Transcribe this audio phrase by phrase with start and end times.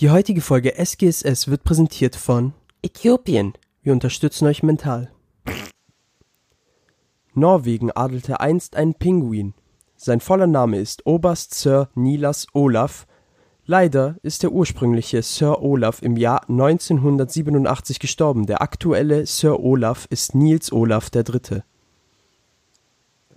[0.00, 2.52] Die heutige Folge SGSS wird präsentiert von
[2.82, 3.54] Äthiopien.
[3.82, 5.10] Wir unterstützen euch mental.
[7.34, 9.54] Norwegen adelte einst einen Pinguin.
[9.96, 13.08] Sein voller Name ist Oberst Sir Nilas Olaf.
[13.64, 18.46] Leider ist der ursprüngliche Sir Olaf im Jahr 1987 gestorben.
[18.46, 21.62] Der aktuelle Sir Olaf ist Nils Olaf III.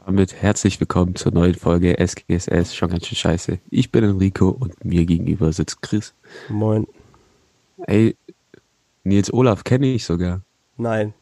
[0.05, 3.59] Damit herzlich willkommen zur neuen Folge SGSS, schon ganz schön scheiße.
[3.69, 6.13] Ich bin Enrico und mir gegenüber sitzt Chris.
[6.49, 6.87] Moin.
[7.85, 8.15] Ey,
[9.03, 10.41] Nils Olaf kenne ich sogar.
[10.77, 11.13] Nein.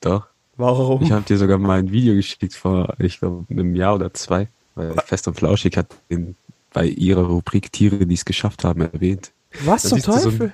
[0.00, 0.26] Doch.
[0.56, 1.02] Warum?
[1.02, 4.48] Ich habe dir sogar mal ein Video geschickt vor, ich glaube, einem Jahr oder zwei.
[4.74, 6.36] Weil Fest und Flauschig hat den
[6.72, 9.32] bei ihrer Rubrik Tiere, die es geschafft haben, erwähnt.
[9.64, 10.52] Was Dann zum du so ein- Teufel?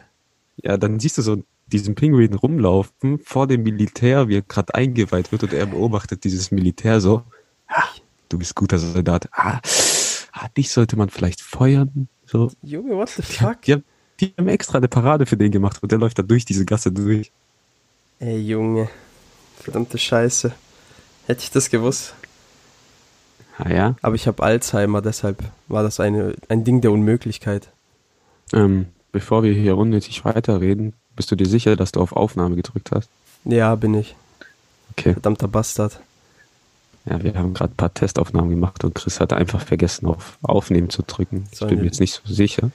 [0.63, 5.33] Ja, dann siehst du so diesen Pinguin rumlaufen vor dem Militär, wie er gerade eingeweiht
[5.33, 7.23] wird und er beobachtet dieses Militär so.
[7.69, 7.89] Ah,
[8.29, 9.29] du bist guter Soldat.
[9.33, 9.61] Ah,
[10.33, 12.09] ah, dich sollte man vielleicht feuern.
[12.27, 12.51] So.
[12.63, 13.63] Junge, what the fuck?
[13.63, 13.85] Die haben,
[14.21, 16.93] die haben extra eine Parade für den gemacht und der läuft da durch diese Gasse
[16.93, 17.31] durch.
[18.19, 18.89] Ey, Junge.
[19.61, 20.53] Verdammte Scheiße.
[21.27, 22.15] Hätte ich das gewusst.
[23.59, 23.97] Ah ja.
[24.03, 27.69] Aber ich habe Alzheimer, deshalb war das eine, ein Ding der Unmöglichkeit.
[28.53, 32.91] Ähm, bevor wir hier unnötig weiterreden, bist du dir sicher, dass du auf Aufnahme gedrückt
[32.93, 33.09] hast?
[33.45, 34.15] Ja, bin ich.
[34.93, 35.15] Okay.
[35.15, 36.01] Verdammter Bastard.
[37.09, 40.91] Ja, wir haben gerade ein paar Testaufnahmen gemacht und Chris hat einfach vergessen, auf Aufnehmen
[40.91, 41.47] zu drücken.
[41.53, 42.71] Ich So bin mir jetzt nicht so sicher.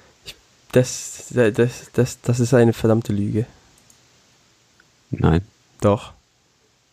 [0.72, 3.46] Das, das, das, das ist eine verdammte Lüge.
[5.10, 5.42] Nein,
[5.82, 6.14] Doch.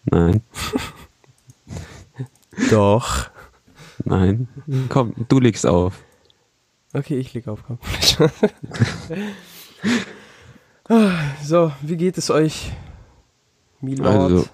[0.05, 0.43] nein,
[2.71, 3.31] Doch.
[4.05, 4.49] nein.
[4.89, 5.95] Komm, du legst auf.
[6.93, 7.79] Okay, ich leg auf, komm.
[11.45, 12.73] So, wie geht es euch?
[13.83, 14.09] Milord?
[14.33, 14.47] Also,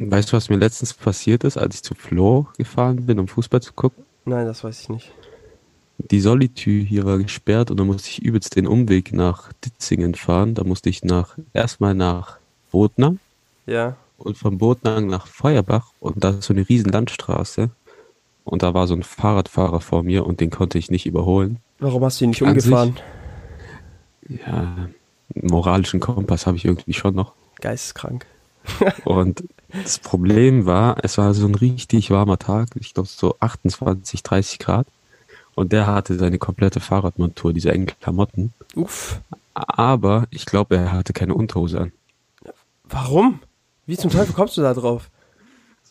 [0.00, 3.60] weißt du, was mir letztens passiert ist, als ich zu Flo gefahren bin, um Fußball
[3.62, 4.04] zu gucken?
[4.24, 5.12] Nein, das weiß ich nicht.
[5.98, 10.54] Die Solitü hier war gesperrt und da musste ich übelst den Umweg nach Ditzingen fahren.
[10.54, 12.38] Da musste ich nach erstmal nach
[12.70, 13.18] Botnang
[13.66, 13.96] Ja.
[14.16, 17.70] und von Botnang nach Feuerbach und da ist so eine riesen Landstraße.
[18.44, 21.58] Und da war so ein Fahrradfahrer vor mir und den konnte ich nicht überholen.
[21.80, 22.96] Warum hast du ihn nicht An umgefahren?
[24.28, 24.88] Ja,
[25.34, 27.32] einen moralischen Kompass habe ich irgendwie schon noch.
[27.60, 28.24] Geisteskrank.
[29.04, 34.22] Und das Problem war, es war so ein richtig warmer Tag, ich glaube so 28,
[34.22, 34.86] 30 Grad.
[35.54, 38.52] Und der hatte seine komplette Fahrradmontur, diese engen Klamotten.
[38.76, 39.20] Uff.
[39.54, 41.92] Aber ich glaube, er hatte keine Unterhose an.
[42.84, 43.40] Warum?
[43.86, 45.10] Wie zum Teufel kommst du da drauf?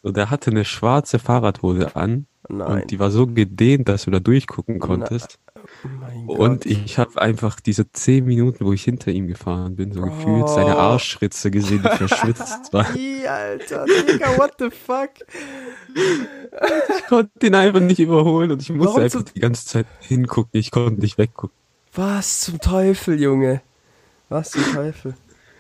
[0.02, 2.28] So, der hatte eine schwarze Fahrradhose an.
[2.50, 2.82] Nein.
[2.84, 5.38] Und die war so gedehnt, dass du da durchgucken konntest.
[6.28, 10.02] Oh Und ich habe einfach diese zehn Minuten, wo ich hinter ihm gefahren bin, so
[10.02, 10.80] gefühlt seine Oh.
[10.80, 12.96] Arschritze gesehen, die verschwitzt war.
[12.96, 15.10] Ih, Alter, Digga, what the fuck?
[16.98, 20.60] Ich konnte ihn einfach nicht überholen und ich musste Warum einfach die ganze Zeit hingucken.
[20.60, 21.56] Ich konnte nicht weggucken.
[21.94, 23.62] Was zum Teufel, Junge?
[24.30, 25.16] Was zum Teufel?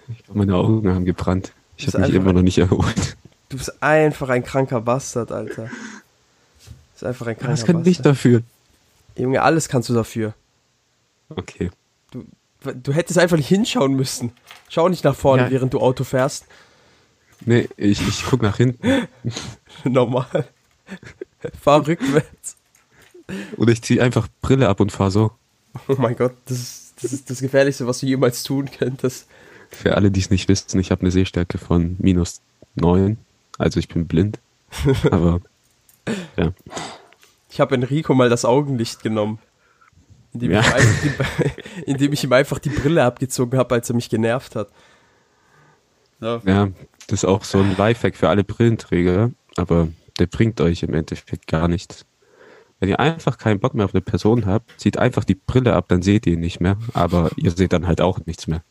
[0.10, 1.52] Ich glaub, meine Augen haben gebrannt.
[1.76, 3.18] Ich habe mich immer noch nicht erholt.
[3.50, 5.70] Du bist einfach ein kranker Bastard, Alter.
[7.00, 8.06] Du bist einfach ein kranker Was kann ich Bastard.
[8.08, 8.42] dafür?
[9.16, 10.34] Junge, alles kannst du dafür.
[11.30, 11.70] Okay.
[12.12, 12.26] Du,
[12.74, 14.32] du hättest einfach nicht hinschauen müssen.
[14.70, 15.52] Schau nicht nach vorne, Ja.
[15.52, 16.46] während du Auto fährst.
[17.46, 19.08] Nee, ich, ich guck nach hinten.
[19.84, 20.48] Normal.
[21.62, 22.56] Fahr rückwärts.
[23.58, 25.32] Oder ich ziehe einfach Brille ab und fahr so.
[25.88, 29.28] Oh mein Gott, das ist, das ist das Gefährlichste, was du jemals tun könntest.
[29.70, 32.42] Für alle, die es nicht wissen, ich habe eine Sehstärke von minus
[32.76, 33.18] neun.
[33.60, 34.40] Also ich bin blind.
[35.12, 35.42] Aber
[36.38, 36.54] ja.
[37.50, 39.40] Ich habe Enrico mal das Augenlicht genommen.
[40.34, 40.60] Indem, Ja.
[40.62, 44.10] ich, ihm einfach die, indem ich ihm einfach die Brille abgezogen habe, als er mich
[44.10, 44.70] genervt hat.
[46.20, 46.42] So.
[46.46, 46.70] ja,
[47.08, 49.32] das ist auch so ein Lifehack für alle Brillenträger.
[49.56, 49.88] Aber
[50.20, 52.06] der bringt euch im Endeffekt gar nichts.
[52.80, 55.86] Wenn ihr einfach keinen Bock mehr auf eine Person habt, zieht einfach die Brille ab,
[55.88, 56.78] dann seht ihr ihn nicht mehr.
[56.94, 58.64] Aber ihr seht dann halt auch nichts mehr.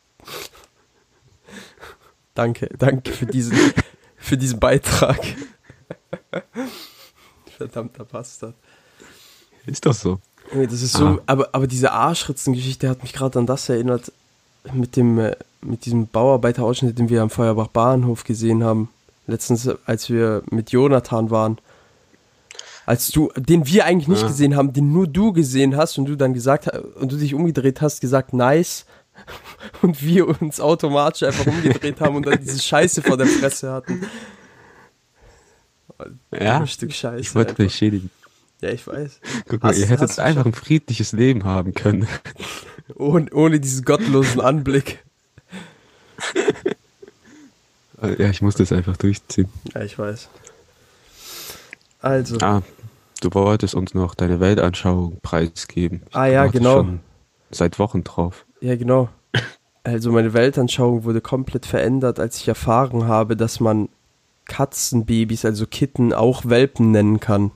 [2.35, 3.57] Danke, danke für diesen,
[4.17, 5.19] für diesen Beitrag.
[7.59, 8.55] Verdammter Bastard.
[9.67, 10.19] Ist doch so.
[10.53, 11.19] Das ist so, Ah.
[11.27, 14.13] aber, aber diese Arschritzengeschichte hat mich gerade an das erinnert,
[14.73, 18.89] mit dem, äh, mit diesem Bauarbeiterausschnitt, den wir am Feuerbach Bahnhof gesehen haben.
[19.27, 21.59] Letztens, als wir mit Jonathan waren.
[22.85, 24.29] Als du, den wir eigentlich nicht Ah.
[24.29, 26.69] gesehen haben, den nur du gesehen hast und du dann gesagt
[27.01, 28.87] und du dich umgedreht hast, gesagt, nice.
[29.83, 34.05] Und wir uns automatisch einfach umgedreht haben und dann diese Scheiße vor der Fresse hatten.
[36.33, 37.21] Ja, Ein Stück Scheiße.
[37.21, 38.11] ich wollte dich schädigen.
[38.61, 39.21] Ja, ich weiß.
[39.49, 42.07] Guck mal, Hast- ihr hättet einfach ein friedliches Leben haben können.
[42.95, 45.05] Ohne, ohne diesen gottlosen Anblick.
[48.19, 49.49] Ja, ich muss das einfach durchziehen.
[49.75, 50.29] Ja, ich weiß.
[52.01, 52.63] Also, Ah,
[53.23, 56.03] du wolltest uns noch deine Weltanschauung preisgeben.
[56.11, 56.87] Ich Ah, ja, genau.
[57.51, 58.45] Seit Wochen drauf.
[58.61, 59.09] Ja, genau.
[59.83, 63.89] Also meine Weltanschauung wurde komplett verändert, als ich erfahren habe, dass man
[64.47, 67.51] Katzenbabys, also Kitten, auch Welpen nennen kann.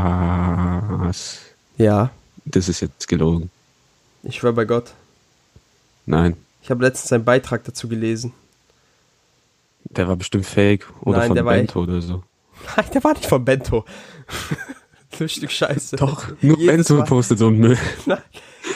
[0.00, 1.38] Was?
[1.76, 2.10] Ja,
[2.44, 3.50] Das ist jetzt gelogen.
[4.22, 4.92] ich schwör bei Gott.
[6.06, 8.32] Nein, Ich habe letztens einen Beitrag dazu gelesen.
[9.84, 12.22] der war bestimmt fake oder Nein, von Bento oder so.
[12.76, 13.84] Nein, der war nicht von Bento.
[15.20, 15.96] ein Stück Scheiße.
[16.40, 17.78] Nur Jedes Bento Mal- postet so einen Müll.
[18.06, 18.22] Nein,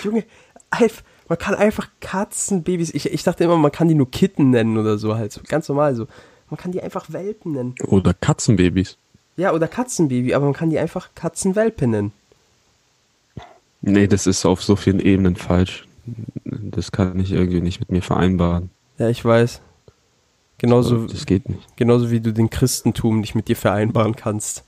[0.02, 0.24] Junge,
[0.70, 4.76] einf- man kann einfach Katzenbabys, ich, ich dachte immer, man kann die nur Kitten nennen
[4.78, 6.06] oder so halt, ganz normal so.
[6.50, 7.74] Man kann die einfach Welpen nennen.
[7.86, 8.96] Oder Katzenbabys.
[9.36, 12.12] Ja, oder Katzenbaby, aber man kann die einfach Katzenwelpe nennen.
[13.82, 15.86] Nee, das ist auf so vielen Ebenen falsch.
[16.44, 18.70] Das kann ich irgendwie nicht mit mir vereinbaren.
[18.98, 19.60] Ja, ich weiß.
[20.58, 21.76] Genauso, Das geht nicht.
[21.76, 24.62] genauso wie du den Christentum nicht mit dir vereinbaren kannst.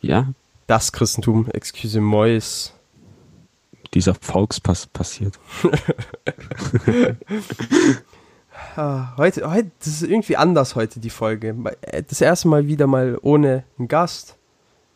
[0.00, 0.28] Ja,
[0.68, 2.72] Das Christentum, excuse moi, ist
[3.94, 5.38] dieser Volkspass passiert.
[8.76, 11.54] Ah, heute, heute, das ist irgendwie anders heute, die Folge.
[11.82, 14.36] Äh, Das erste Mal wieder mal ohne einen Gast.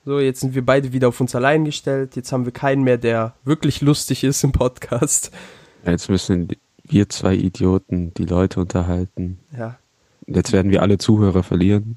[0.04, 2.16] So, jetzt sind wir beide wieder auf uns allein gestellt.
[2.16, 5.30] Jetzt haben wir keinen mehr, der wirklich lustig ist im Podcast.
[5.84, 6.48] Jetzt müssen
[6.84, 9.38] wir zwei Idioten die Leute unterhalten.
[9.56, 9.78] Ja,
[10.26, 11.96] Jetzt werden wir alle Zuhörer verlieren.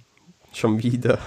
[0.54, 1.20] schon wieder.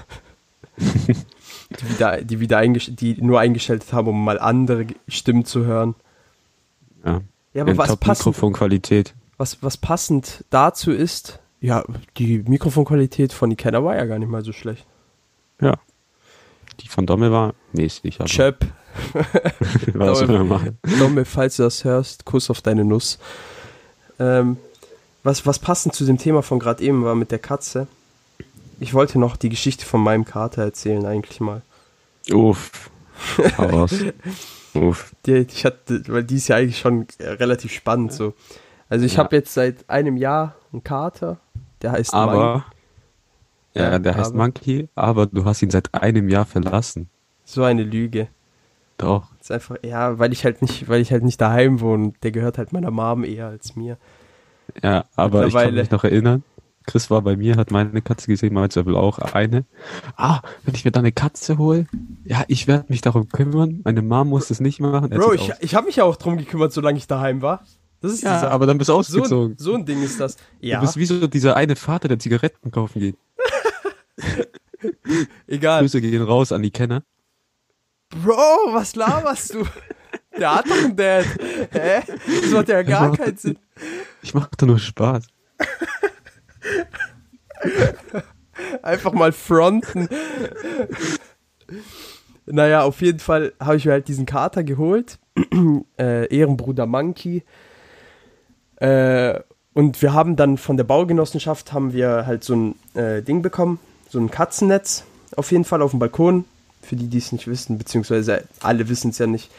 [1.72, 5.94] die, wieder die, wieder die nur eingeschaltet haben, um mal andere Stimmen zu hören.
[7.04, 7.20] Ja.
[7.54, 9.14] Ja, aber was passend, Top-Mikrofonqualität.
[9.36, 11.84] was, was passend dazu ist, ja,
[12.16, 14.86] die Mikrofonqualität von Ikena war ja gar nicht mal so schlecht.
[15.60, 15.74] Ja.
[16.80, 18.66] Die von Dommel war mäßig, aber Chöp.
[19.94, 20.78] was soll man machen?
[20.98, 23.18] Domme, falls du das hörst, Kuss auf deine Nuss.
[24.18, 24.56] Ähm,
[25.22, 27.86] was, was passend zu dem Thema von gerade eben war mit der Katze.
[28.82, 31.62] Ich wollte noch die Geschichte von meinem Kater erzählen, eigentlich mal.
[32.32, 32.90] Uff.
[33.58, 33.94] Raus.
[34.74, 35.12] Uff.
[35.24, 38.34] Die, ich hatte, weil die ist ja eigentlich schon äh, relativ spannend so.
[38.88, 39.18] Also ich Ja.
[39.20, 41.38] habe jetzt seit einem Jahr einen Kater,
[41.80, 42.12] der heißt.
[42.12, 42.64] Aber,
[43.74, 47.08] ja, Ja, der heißt aber- Monkey, aber du hast ihn seit einem Jahr verlassen.
[47.44, 48.28] So eine Lüge.
[48.98, 49.28] Doch.
[49.38, 52.14] Das ist einfach, ja, weil ich halt nicht, weil ich halt nicht daheim wohne.
[52.24, 53.96] Der gehört halt meiner Mom eher als mir.
[54.82, 56.42] Ja, aber ich kann mich noch erinnern.
[56.86, 59.64] Chris war bei mir, hat meine Katze gesehen, meinte er will auch eine.
[60.16, 61.86] Ah, wenn ich mir da eine Katze hole,
[62.24, 63.80] ja, ich werde mich darum kümmern.
[63.84, 65.12] Meine Mom muss das nicht machen.
[65.12, 67.64] Er Bro, ich, ich habe mich ja auch drum gekümmert, solange ich daheim war.
[68.00, 68.50] Das ist ja, Sache.
[68.50, 69.52] aber dann bist du so, ausgezogen.
[69.52, 70.36] ein, so ein Ding ist das.
[70.60, 73.16] Ja, Du bist wie so dieser eine Vater, der Zigaretten kaufen geht.
[75.46, 75.80] egal.
[75.82, 77.04] Grüße gehen raus an die Kenner.
[78.10, 79.64] Bro, was laberst du?
[80.38, 81.26] Der hat doch einen Dad.
[81.72, 82.02] Hä?
[82.42, 83.58] Das macht ja gar keinen Sinn.
[84.22, 85.26] Ich mache da nur Spaß.
[88.82, 90.08] Einfach mal fronten.
[92.46, 95.18] Naja, auf jeden Fall habe ich mir halt diesen Kater geholt.
[95.98, 97.44] äh, Ehrenbruder Monkey.
[98.76, 99.40] Äh,
[99.74, 103.78] und wir haben dann von der Baugenossenschaft haben wir halt so ein äh, Ding bekommen.
[104.10, 105.04] So ein Katzennetz.
[105.36, 106.44] Auf jeden Fall auf dem Balkon.
[106.82, 109.50] Für die, die es nicht wissen, beziehungsweise alle wissen es ja nicht.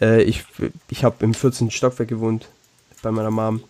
[0.00, 0.44] Äh, ich
[0.90, 1.70] ich habe im 14.
[1.70, 2.48] Stockwerk gewohnt.
[3.02, 3.62] Bei meiner Mom.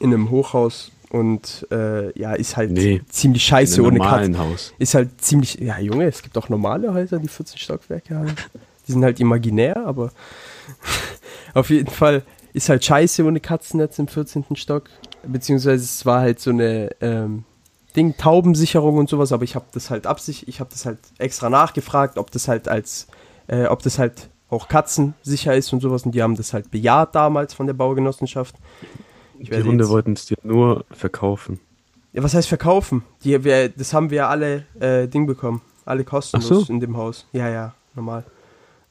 [0.00, 0.90] In einem Hochhaus.
[1.16, 4.74] Und äh, ja, ist halt Nee, ziemlich scheiße ohne einem Katze normalen Haus.
[4.78, 8.34] ist halt ziemlich, ja Junge, es gibt auch normale Häuser, die 14 Stockwerke haben.
[8.86, 10.10] Die sind halt imaginär, aber
[11.54, 12.22] auf jeden Fall
[12.52, 14.44] ist halt scheiße ohne Katzennetz im 14.
[14.54, 14.84] Stock.
[15.26, 17.44] Beziehungsweise es war halt so eine ähm,
[17.96, 21.48] Ding, Taubensicherung und sowas, aber ich habe das halt absicht, ich habe das halt extra
[21.48, 23.06] nachgefragt, ob das halt als,
[23.46, 27.14] äh, ob das halt auch katzensicher ist und sowas und die haben das halt bejaht
[27.14, 28.54] damals von der Baugenossenschaft.
[29.38, 31.60] Ich Die Hunde wollten es dir nur verkaufen.
[32.12, 33.02] ja, was heißt verkaufen?
[33.24, 35.60] Die, wir, das haben wir alle äh, Ding bekommen.
[35.84, 36.72] Alle kostenlos so.
[36.72, 37.26] in dem Haus.
[37.32, 38.24] Ja, ja, normal.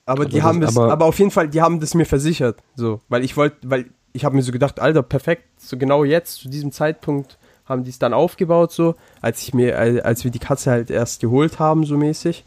[0.06, 2.60] Aber, Aber die haben das, aber, aber- auf jeden Fall, die haben das mir versichert.
[2.76, 6.36] So, weil ich wollte, weil ich habe mir so gedacht, Alter, perfekt, so genau jetzt,
[6.42, 10.30] zu diesem Zeitpunkt haben die es dann aufgebaut, so, als ich mir, äh, als wir
[10.32, 12.46] die Katze halt erst geholt haben, so mäßig.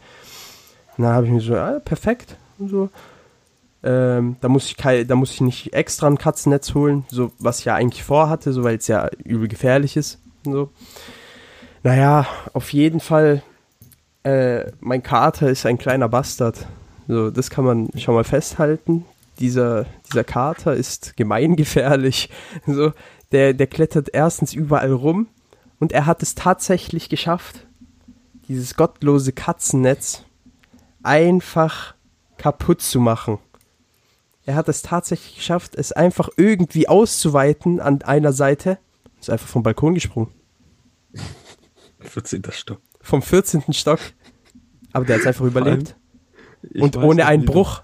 [0.97, 2.89] Und dann habe ich mir so, ah, perfekt und so.
[3.81, 7.59] Ähm, da muss ich kei- da muss ich nicht extra ein Katzennetz holen, so was
[7.59, 10.69] ich ja eigentlich vorhatte, so weil es ja übel gefährlich ist so.
[11.83, 13.41] Naja, auf jeden Fall,
[14.23, 16.67] äh, mein Kater ist ein kleiner Bastard.
[17.07, 19.05] So, das kann man schon mal festhalten.
[19.39, 22.29] Dieser, dieser Kater ist gemeingefährlich.
[22.67, 22.91] So,
[23.31, 25.27] der, der klettert erstens überall rum
[25.79, 27.65] und er hat es tatsächlich geschafft,
[28.47, 30.23] dieses gottlose Katzennetz
[31.03, 31.93] einfach
[32.37, 33.37] kaputt zu machen.
[34.49, 38.79] Er hat es tatsächlich geschafft, es einfach irgendwie auszuweiten an einer Seite.
[39.19, 40.31] Ist einfach vom Balkon gesprungen.
[41.99, 42.41] 14.
[42.49, 42.81] Stock.
[42.99, 43.71] Vom 14.
[43.73, 43.99] Stock.
[44.91, 45.95] Aber der hat es einfach überlebt.
[46.63, 47.83] Ich Und ohne einen Bruch.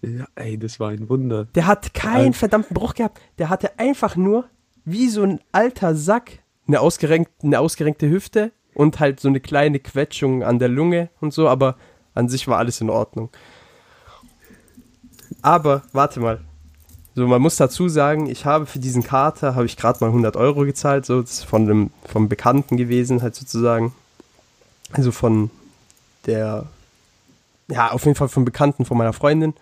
[0.00, 1.46] Ja, ey, das war ein Wunder.
[1.56, 3.20] Der hat keinen verdammten Bruch gehabt.
[3.38, 4.48] Der hatte einfach nur
[4.84, 9.80] wie so ein alter Sack eine, ausgerenkt, eine ausgerenkte Hüfte und halt so eine kleine
[9.80, 11.76] Quetschung an der Lunge und so, aber
[12.14, 13.30] an sich war alles in Ordnung.
[15.42, 16.40] Aber, warte mal.
[17.14, 20.36] So, man muss dazu sagen, ich habe für diesen Kater, habe ich gerade mal 100
[20.36, 23.94] Euro gezahlt, so, das ist von einem, vom Bekannten gewesen, halt sozusagen.
[24.92, 25.50] Also von
[26.26, 26.66] der,
[27.68, 29.54] ja, auf jeden Fall vom Bekannten von meiner Freundin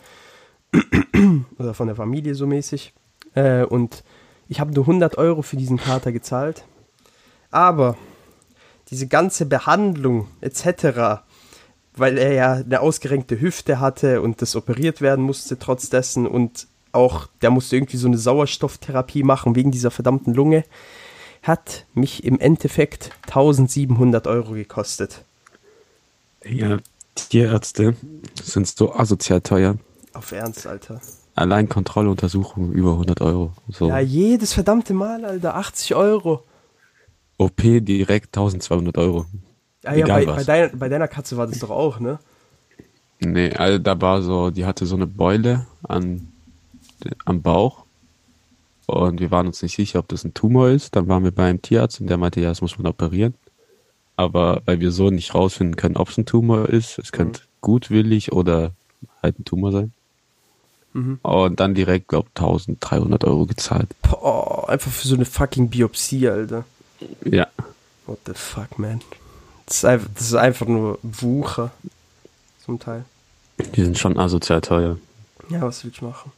[1.58, 2.94] oder von der Familie so mäßig.
[3.34, 4.02] Äh, und
[4.48, 6.64] ich habe nur 100 Euro für diesen Kater gezahlt.
[7.50, 7.96] Aber
[8.90, 11.22] diese ganze Behandlung etc.,
[11.96, 16.66] weil er ja eine ausgerenkte Hüfte hatte und das operiert werden musste trotz dessen und
[16.92, 20.64] auch der musste irgendwie so eine Sauerstofftherapie machen wegen dieser verdammten Lunge,
[21.42, 25.24] hat mich im Endeffekt 1700 Euro gekostet.
[26.44, 26.78] Ja,
[27.14, 27.96] Tierärzte
[28.42, 29.76] sind so asozial teuer.
[30.12, 31.00] Auf Ernst, Alter.
[31.34, 33.52] Allein Kontrolluntersuchung über 100 Euro.
[33.68, 33.88] So.
[33.88, 36.44] Ja, jedes verdammte Mal, Alter, 80 Euro.
[37.38, 39.26] OP direkt 1200 Euro.
[39.82, 40.36] Ja, ja, bei, was.
[40.36, 42.18] bei, deiner, bei deiner Katze war das doch auch, ne?
[43.20, 46.28] Nee, also da war so, die hatte so eine Beule an,
[47.24, 47.84] am Bauch.
[48.86, 50.96] Und wir waren uns nicht sicher, ob das ein Tumor ist.
[50.96, 53.34] Dann waren wir beim Tierarzt und der meinte, ja, das muss man operieren.
[54.16, 58.32] Aber weil wir so nicht rausfinden können, ob es ein Tumor ist, es könnte gutwillig
[58.32, 58.72] oder
[59.22, 59.92] halt ein Tumor sein.
[60.92, 61.20] Mhm.
[61.22, 63.88] Und dann direkt, glaub 1300 Euro gezahlt.
[64.02, 66.64] Boah, einfach für so eine fucking Biopsie, Alter.
[67.24, 67.46] Ja.
[68.06, 69.00] What the fuck, man.
[69.80, 71.70] Das ist einfach, nur Wucher.
[72.64, 73.04] Zum Teil.
[73.74, 74.98] Die sind schon asozial teuer.
[75.48, 76.30] Ja, was willst du machen?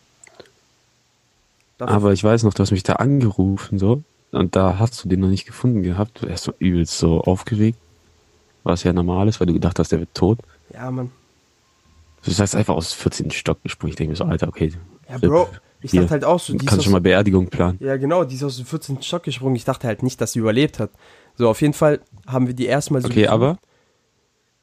[1.79, 4.03] Dafür- Aber ich weiß noch, du hast mich da angerufen, so.
[4.33, 6.23] Und da hast du den noch nicht gefunden gehabt.
[6.23, 7.79] Du so übelst so aufgeregt.
[8.63, 10.39] Was ja normal ist, weil du gedacht hast, der wird tot.
[10.73, 11.11] ja, Mann.
[12.25, 13.31] Das heißt einfach aus 14.
[13.33, 13.91] Stock gesprungen.
[13.91, 14.73] Ich denke mir so, Alter, okay.
[15.11, 15.19] Ja.
[15.19, 15.51] Bro,
[15.83, 17.77] ich dachte halt auch so, Du die kannst schon mal Beerdigung planen.
[17.83, 19.03] ja genau, die ist aus dem 14.
[19.03, 19.55] Stock gesprungen.
[19.57, 20.89] Ich dachte halt nicht, dass sie überlebt hat.
[21.37, 23.09] So, auf jeden Fall haben wir die erstmal so.
[23.09, 23.33] Okay, gesucht.
[23.33, 23.59] aber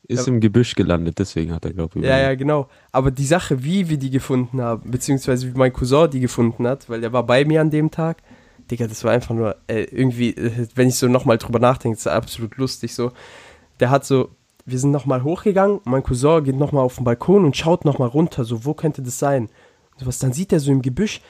[0.08, 2.68] ist im Gebüsch gelandet, deswegen hat er, glaube ich, Ja, ja, genau.
[2.92, 6.90] Aber die Sache, wie wir die gefunden haben, beziehungsweise wie mein Cousin die gefunden hat,
[6.90, 8.18] weil der war bei mir an dem Tag,
[8.70, 12.06] Digga, das war einfach nur, äh, irgendwie, äh, wenn ich so nochmal drüber nachdenke, das
[12.06, 13.12] ist absolut lustig so.
[13.80, 14.30] Der hat so,
[14.66, 18.44] wir sind nochmal hochgegangen, mein Cousin geht nochmal auf den Balkon und schaut nochmal runter,
[18.44, 19.50] so, wo könnte das sein?
[19.98, 21.22] So was, dann sieht er so im Gebüsch,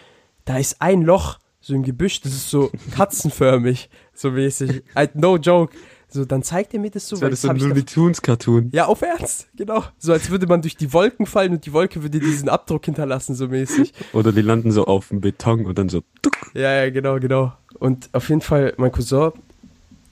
[0.46, 4.84] da ist ein Loch, so im Gebüsch, das ist so katzenförmig, so mäßig.
[4.96, 5.76] Halt, no joke.
[6.14, 8.70] So, dann zeigt er mir das so, Das das so ein Looney Tunes Cartoon.
[8.74, 9.86] ja, auf Ernst, genau.
[9.98, 13.34] So als würde man durch die Wolken fallen und die Wolke würde diesen Abdruck hinterlassen,
[13.34, 13.94] so mäßig.
[14.12, 16.02] Oder die landen so auf dem Beton und dann so.
[16.22, 16.34] tuck.
[16.54, 17.54] Ja, ja, genau, genau.
[17.80, 19.32] Und auf jeden Fall, mein Cousin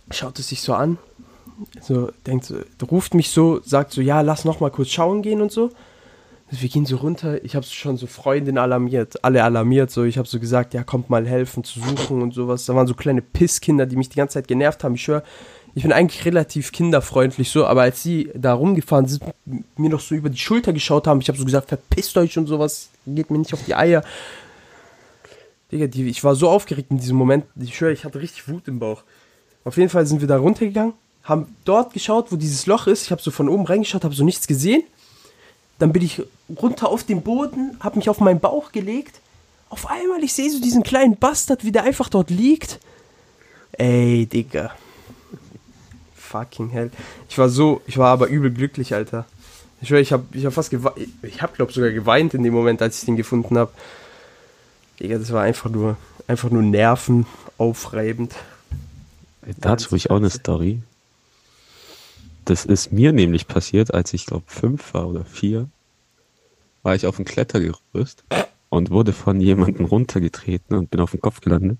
[0.10, 0.98] schaut es sich so an,
[1.82, 2.56] so denkt so,
[2.89, 5.70] ruft mich so, sagt so, ja, lass noch mal kurz schauen gehen und so.
[6.50, 10.18] Also wir gehen so runter, ich habe schon so Freundinnen alarmiert, alle alarmiert, so ich
[10.18, 12.65] habe so gesagt, ja, kommt mal helfen zu suchen und sowas.
[12.65, 14.96] Da waren so kleine Pisskinder, die mich die ganze Zeit genervt haben.
[14.96, 15.24] Ich schwör,
[15.75, 19.24] ich bin eigentlich relativ kinderfreundlich so, aber als sie da rumgefahren sind,
[19.77, 22.48] mir noch so über die Schulter geschaut haben, ich habe so gesagt, verpisst euch und
[22.48, 24.03] sowas, geht mir nicht auf die Eier.
[25.72, 28.68] Digga, die, ich war so aufgeregt in diesem Moment, ich schwöre, ich hatte richtig Wut
[28.68, 29.03] im Bauch.
[29.65, 33.03] Auf jeden Fall sind wir da runtergegangen, haben dort geschaut, wo dieses Loch ist.
[33.03, 34.82] Ich habe so von oben reingeschaut, habe so nichts gesehen.
[35.80, 39.22] Dann bin ich runter auf den Boden, habe mich auf meinen Bauch gelegt.
[39.70, 42.80] Auf einmal, ich sehe so diesen kleinen Bastard, wie der einfach dort liegt.
[43.72, 44.72] Ey, Digga.
[46.16, 46.92] Fucking hell.
[47.30, 49.26] Ich war so, ich war aber übel glücklich, Alter.
[49.82, 50.98] Ich schwöre, ich habe ich hab fast geweint.
[51.22, 53.72] Ich habe, glaube sogar geweint in dem Moment, als ich den gefunden habe.
[55.00, 58.36] Digga, das war einfach nur, einfach nur nervenaufreibend.
[59.58, 60.82] Dazu habe ich auch eine Story.
[62.50, 65.70] Das ist mir nämlich passiert, als ich glaube fünf war oder vier,
[66.82, 68.24] war ich auf dem Klettergerüst
[68.70, 71.77] und wurde von jemandem runtergetreten und bin auf den Kopf gelandet.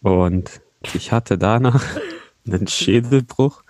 [0.00, 0.62] Und
[0.94, 1.84] ich hatte danach
[2.46, 3.64] einen Schädelbruch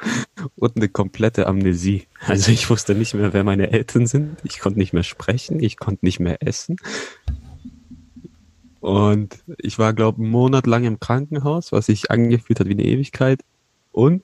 [0.54, 2.06] und eine komplette Amnesie.
[2.24, 4.36] Also ich wusste nicht mehr, wer meine Eltern sind.
[4.44, 6.76] Ich konnte nicht mehr sprechen, ich konnte nicht mehr essen.
[8.78, 12.84] Und ich war, glaube einen Monat lang im Krankenhaus, was sich angefühlt hat wie eine
[12.84, 13.42] Ewigkeit.
[13.90, 14.22] Und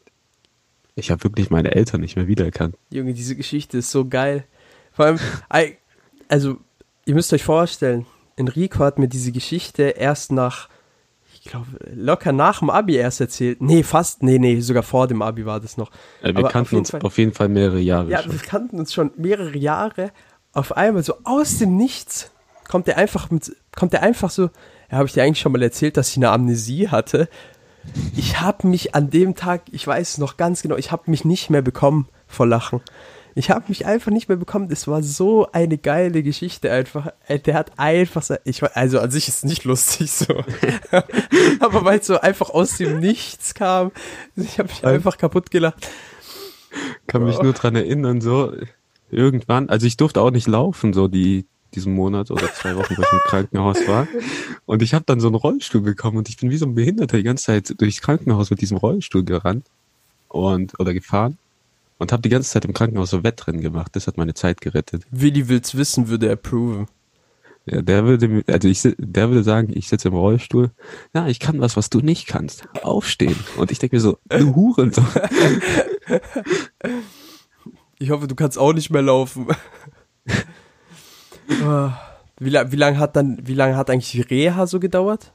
[0.94, 2.76] ich habe wirklich meine Eltern nicht mehr wiedererkannt.
[2.90, 4.44] Junge, diese Geschichte ist so geil.
[4.92, 5.18] Vor allem,
[6.28, 6.58] also,
[7.06, 8.06] ihr müsst euch vorstellen,
[8.36, 10.68] Enrico hat mir diese Geschichte erst nach,
[11.34, 13.60] ich glaube, locker nach dem Abi erst erzählt.
[13.62, 15.90] Nee, fast, nee, nee, sogar vor dem Abi war das noch.
[16.22, 18.32] Äh, wir Aber auf kannten jeden uns Fall- auf jeden Fall mehrere Jahre Ja, schon.
[18.32, 20.12] wir kannten uns schon mehrere Jahre.
[20.52, 22.30] Auf einmal so aus dem Nichts
[22.68, 24.50] kommt er einfach mit, kommt er einfach so,
[24.90, 27.28] ja, habe ich dir eigentlich schon mal erzählt, dass ich eine Amnesie hatte.
[28.16, 31.24] Ich habe mich an dem Tag, ich weiß es noch ganz genau, ich habe mich
[31.24, 32.80] nicht mehr bekommen vor Lachen.
[33.34, 34.68] Ich habe mich einfach nicht mehr bekommen.
[34.68, 37.12] Das war so eine geile Geschichte einfach.
[37.26, 40.34] Äh, Der hat einfach, ich also an sich ist es nicht lustig so,
[41.60, 43.90] aber weil es so einfach aus dem Nichts kam,
[44.36, 45.88] ich habe mich einfach kaputt gelacht.
[47.06, 48.52] Kann mich nur dran erinnern, so
[49.10, 53.02] irgendwann, also ich durfte auch nicht laufen, so die diesen Monat oder zwei Wochen, wo
[53.02, 54.06] ich im Krankenhaus war.
[54.66, 57.16] Und ich habe dann so einen Rollstuhl bekommen und ich bin wie so ein Behinderter
[57.16, 59.66] die ganze Zeit durchs Krankenhaus mit diesem Rollstuhl gerannt
[60.28, 61.38] und oder gefahren
[61.98, 63.92] und habe die ganze Zeit im Krankenhaus so Wettrennen gemacht.
[63.94, 65.04] Das hat meine Zeit gerettet.
[65.10, 66.86] Willi will's wissen, würde er approven.
[67.64, 70.72] Ja, der würde, mir- also ich, der würde sagen, ich sitze im Rollstuhl.
[71.12, 72.64] Na, ich kann was, was du nicht kannst.
[72.82, 73.36] Aufstehen.
[73.56, 75.06] Und ich denke mir so, du Hurensohn.
[77.98, 79.46] Ich hoffe, du kannst auch nicht mehr laufen.
[82.38, 85.32] Wie, wie lange hat dann, wie lange hat eigentlich die Reha so gedauert?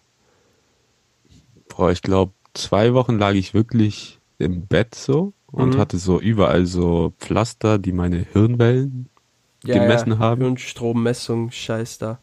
[1.70, 5.78] Boah, ich glaube, zwei Wochen lag ich wirklich im Bett so und Mhm.
[5.78, 9.10] hatte so überall so Pflaster, die meine Hirnwellen
[9.64, 10.42] gemessen haben.
[10.42, 12.20] Hirnstrommessung, Scheiß da.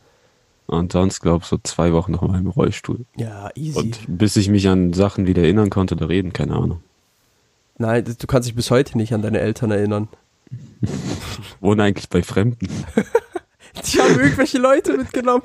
[0.66, 3.04] Und sonst, glaube so zwei Wochen noch mal im Rollstuhl.
[3.16, 3.78] Ja, easy.
[3.78, 6.80] Und bis ich mich an Sachen wieder erinnern konnte oder reden, keine Ahnung.
[7.76, 10.08] Nein, du kannst dich bis heute nicht an deine Eltern erinnern.
[11.60, 12.68] Wohne eigentlich bei Fremden.
[13.92, 15.42] Die haben irgendwelche Leute mitgenommen.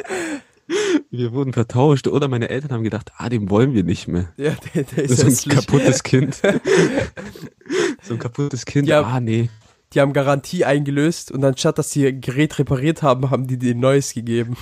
[1.09, 4.31] Wir wurden vertauscht oder meine Eltern haben gedacht, ah, dem wollen wir nicht mehr.
[4.37, 5.55] Ja, der, der ist so ein hässlich.
[5.55, 6.35] kaputtes Kind.
[8.03, 8.87] so ein kaputtes Kind.
[8.87, 9.01] Ja.
[9.01, 9.49] Ah, nee.
[9.93, 13.73] Die haben Garantie eingelöst und anstatt, dass sie ihr Gerät repariert haben, haben die dir
[13.73, 14.55] ein neues gegeben.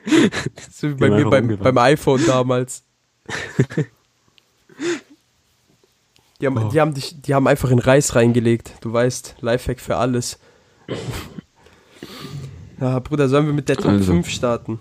[0.72, 2.84] so wie bei mir beim, beim iPhone damals.
[6.40, 6.68] Die haben, Oh.
[6.70, 8.74] die, haben dich, die haben einfach in Reis reingelegt.
[8.80, 10.38] Du weißt, Lifehack für alles.
[12.82, 14.12] Ja, Bruder, sollen wir mit der Top Also.
[14.12, 14.80] 5 starten?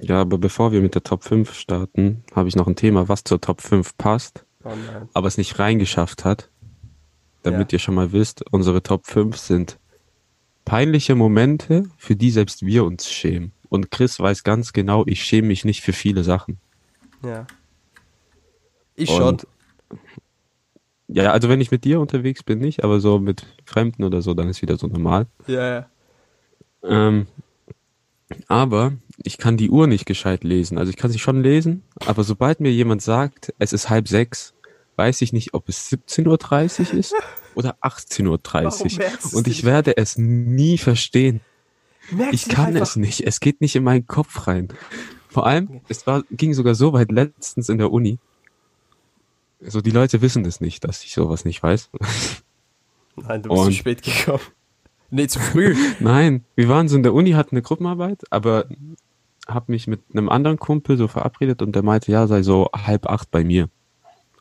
[0.00, 3.22] Ja, aber bevor wir mit der Top 5 starten, habe ich noch ein Thema, was
[3.22, 4.70] zur Top 5 passt, Oh
[5.14, 6.50] aber es nicht reingeschafft hat.
[7.44, 7.76] Damit Ja.
[7.76, 9.78] ihr schon mal wisst, unsere Top 5 sind
[10.64, 13.52] peinliche Momente, für die selbst wir uns schämen.
[13.68, 16.58] Und Chris weiß ganz genau, ich schäme mich nicht für viele Sachen.
[17.24, 17.46] Ja.
[18.96, 19.38] Ich schon.
[21.06, 24.34] Ja, also wenn ich mit dir unterwegs bin, nicht, aber so mit Fremden oder so,
[24.34, 25.26] dann ist wieder so normal.
[25.46, 25.86] Ja, ja.
[26.84, 27.26] Ähm,
[28.48, 28.92] aber
[29.22, 30.78] ich kann die Uhr nicht gescheit lesen.
[30.78, 34.54] Also ich kann sie schon lesen, aber sobald mir jemand sagt, es ist halb sechs,
[34.96, 37.14] weiß ich nicht, ob es 17.30 Uhr ist
[37.54, 39.38] oder 18.30 Warum merkst Uhr.
[39.38, 41.40] Und ich werde es nie verstehen.
[42.10, 43.20] Merkst Ich kann einfach- es nicht.
[43.26, 44.68] Es geht nicht in meinen Kopf rein.
[45.28, 48.18] Vor allem, es war, ging sogar so weit letztens in der Uni.
[49.60, 51.90] So, die Leute wissen das nicht, dass ich sowas nicht weiß.
[53.16, 54.40] Nein, du bist zu Und- spät gekommen.
[55.14, 55.76] Nee, zu früh.
[56.00, 58.64] Nein, wir waren so in der Uni, hatten eine Gruppenarbeit, aber
[59.46, 63.06] hab mich mit einem anderen Kumpel so verabredet und der meinte, ja, sei so halb
[63.06, 63.68] acht bei mir.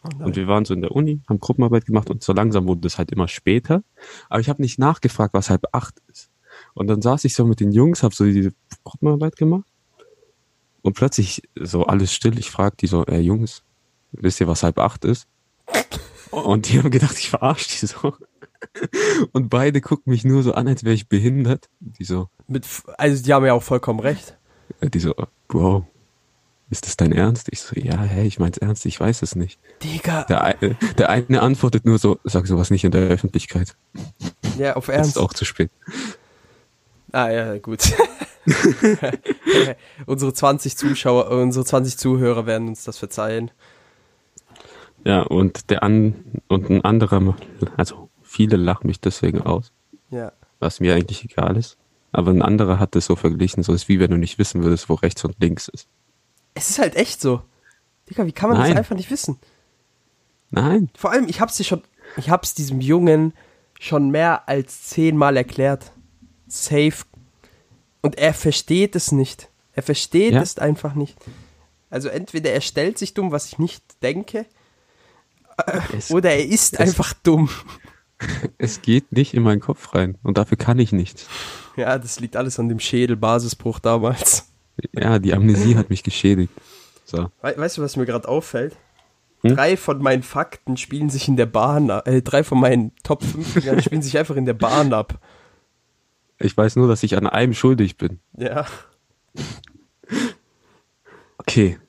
[0.04, 0.24] Oh.
[0.24, 2.98] Und wir waren so in der Uni, haben Gruppenarbeit gemacht und so langsam wurde es
[2.98, 3.84] halt immer später.
[4.30, 6.30] Aber ich habe nicht nachgefragt, was halb acht ist.
[6.74, 8.54] Und dann saß ich so mit den Jungs, hab so diese
[8.86, 9.68] Gruppenarbeit gemacht
[10.84, 12.40] und plötzlich so alles still.
[12.40, 13.64] Ich frag die so, ey Jungs,
[14.14, 15.28] wisst ihr, was halb acht ist?
[16.32, 18.14] Und die haben gedacht, ich verarsche die so.
[19.32, 21.70] Und beide gucken mich nur so an, als wäre ich behindert.
[21.80, 22.66] Die so, Mit,
[22.98, 24.38] also die haben ja auch vollkommen recht.
[24.82, 25.14] äh, die so,
[25.48, 25.86] Bro,
[26.70, 27.48] ist das dein Ernst?
[27.52, 29.60] Ich so, ja, hey, ich mein's ernst, ich weiß es nicht.
[29.84, 30.24] Digga.
[30.24, 33.76] Der, eine- der eine antwortet nur so, sag sowas nicht in der Öffentlichkeit.
[34.58, 35.12] Ja, auf Ernst.
[35.12, 35.70] ist auch zu spät.
[37.12, 37.82] Ah ja, gut.
[40.06, 43.52] unsere 20 Zuschauer, äh, unsere 20 Zuhörer werden uns das verzeihen.
[45.04, 46.16] Ja, und der an
[46.48, 47.36] und ein anderer,
[47.76, 49.72] also viele lachen mich deswegen aus,
[50.10, 50.32] Ja.
[50.60, 51.78] was mir eigentlich egal ist.
[52.14, 54.90] Aber ein anderer hat das so verglichen, so ist wie wenn du nicht wissen würdest,
[54.90, 55.88] wo rechts und links ist.
[56.54, 57.42] Es ist halt echt so.
[58.10, 58.78] Digga, wie kann man das Nein.
[58.78, 59.38] einfach nicht wissen?
[60.50, 61.82] Nein, Vor allem, ich hab's dir schon,
[62.18, 63.34] ich hab's diesem Jungen
[63.80, 65.92] schon mehr als zehnmal erklärt.
[66.48, 67.06] Safe.
[68.02, 69.50] Und er versteht es nicht.
[69.74, 70.42] Er versteht Ja.
[70.42, 71.18] es einfach nicht.
[71.90, 74.46] Also entweder er stellt sich dumm, was ich nicht denke,
[75.98, 77.50] es, oder er ist einfach dumm.
[78.58, 81.28] es geht nicht in meinen Kopf rein und dafür kann ich nichts.
[81.76, 84.52] Ja, das liegt alles an dem Schädelbasisbruch damals.
[84.94, 86.54] Ja, die Amnesie hat mich geschädigt.
[87.06, 87.30] So.
[87.42, 88.76] We weißt du, was mir gerade auffällt?
[89.42, 89.56] Hm?
[89.56, 92.08] Drei von meinen Fakten spielen sich in der Bahn ab.
[92.08, 95.20] Äh, drei von meinen Top 5 spielen sich einfach in der Bahn ab.
[96.40, 98.20] Ich weiß nur, dass ich an einem schuldig bin.
[98.38, 98.66] Ja.
[101.38, 101.80] Okay.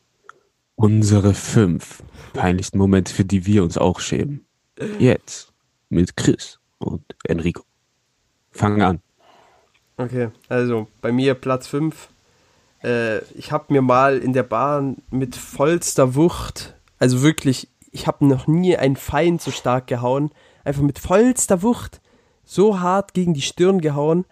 [0.75, 4.45] Unsere fünf peinlichsten Momente, für die wir uns auch schämen.
[4.99, 5.52] Jetzt
[5.93, 7.63] mit Chris und Enrico.
[8.51, 9.01] Fangen an.
[9.97, 12.09] Okay, also bei mir Platz 5.
[12.83, 18.27] Äh, ich habe mir mal in der Bahn mit vollster Wucht, also wirklich, ich habe
[18.27, 20.31] noch nie einen Feind so stark gehauen,
[20.65, 22.01] einfach mit vollster Wucht
[22.45, 24.25] so hart gegen die Stirn gehauen,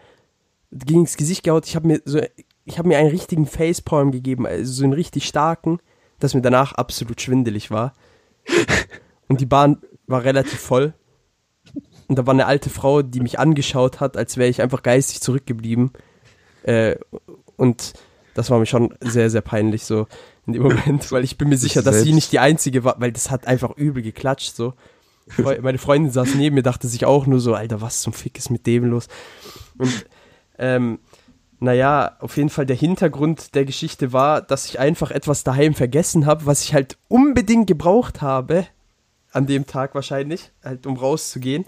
[0.72, 1.62] gegen das Gesicht gehauen.
[1.64, 2.20] Ich habe mir so,
[2.64, 5.78] ich habe mir einen richtigen Facepalm gegeben, also so einen richtig starken,
[6.18, 7.92] dass mir danach absolut schwindelig war.
[9.28, 10.94] Und die Bahn war relativ voll.
[12.10, 15.20] Und da war eine alte Frau, die mich angeschaut hat, als wäre ich einfach geistig
[15.20, 15.92] zurückgeblieben.
[16.64, 16.96] Äh,
[17.56, 17.92] und
[18.34, 20.08] das war mir schon sehr, sehr peinlich so
[20.44, 23.12] in dem Moment, weil ich bin mir sicher, dass sie nicht die einzige war, weil
[23.12, 24.74] das hat einfach übel geklatscht so.
[25.36, 28.50] Meine Freundin saß neben mir, dachte sich auch nur so, Alter, was zum Fick ist
[28.50, 29.06] mit dem los?
[29.78, 30.04] Und
[30.58, 30.98] ähm,
[31.60, 36.26] naja, auf jeden Fall der Hintergrund der Geschichte war, dass ich einfach etwas daheim vergessen
[36.26, 38.66] habe, was ich halt unbedingt gebraucht habe,
[39.30, 41.66] an dem Tag wahrscheinlich, halt um rauszugehen.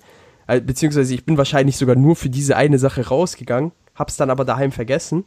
[0.53, 4.45] Äh, beziehungsweise ich bin wahrscheinlich sogar nur für diese eine Sache rausgegangen, hab's dann aber
[4.45, 5.25] daheim vergessen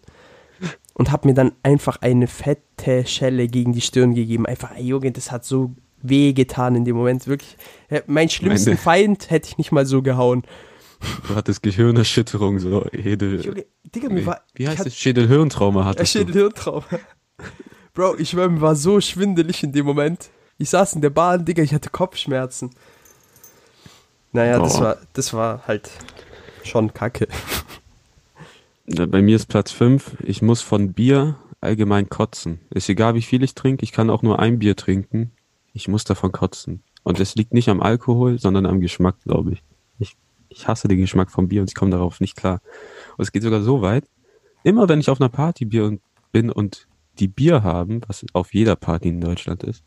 [0.93, 4.45] und hab mir dann einfach eine fette Schelle gegen die Stirn gegeben.
[4.45, 7.27] Einfach, ey Junge, das hat so wehgetan in dem Moment.
[7.27, 7.57] Wirklich,
[8.05, 8.77] mein schlimmsten Meine.
[8.77, 10.43] Feind hätte ich nicht mal so gehauen.
[11.27, 13.65] Du hattest Gehirnerschütterung, so Hedel.
[13.95, 14.95] Digga, mir war, wie heißt das?
[14.95, 16.85] Schädelhirntrauma hattest Schädelhirntrauma.
[17.93, 20.29] Bro, ich schwör, mir war so schwindelig in dem Moment.
[20.57, 22.69] Ich saß in der Bahn, Digga, ich hatte Kopfschmerzen.
[24.35, 24.63] Naja, oh.
[24.63, 25.89] das war, das war halt
[26.63, 27.29] schon kacke.
[28.85, 30.17] Bei mir ist Platz 5.
[30.23, 32.59] Ich muss von Bier allgemein kotzen.
[32.69, 35.31] Ist egal, wie viel ich trinke, ich kann auch nur ein Bier trinken.
[35.71, 36.83] Ich muss davon kotzen.
[37.03, 39.63] Und es liegt nicht am Alkohol, sondern am Geschmack, glaube ich.
[39.99, 40.17] ich.
[40.49, 42.59] Ich hasse den Geschmack vom Bier und ich komme darauf nicht klar.
[43.15, 44.03] Und es geht sogar so weit,
[44.63, 46.87] immer wenn ich auf einer Party bin und
[47.19, 49.81] die Bier haben, was auf jeder Party in Deutschland ist,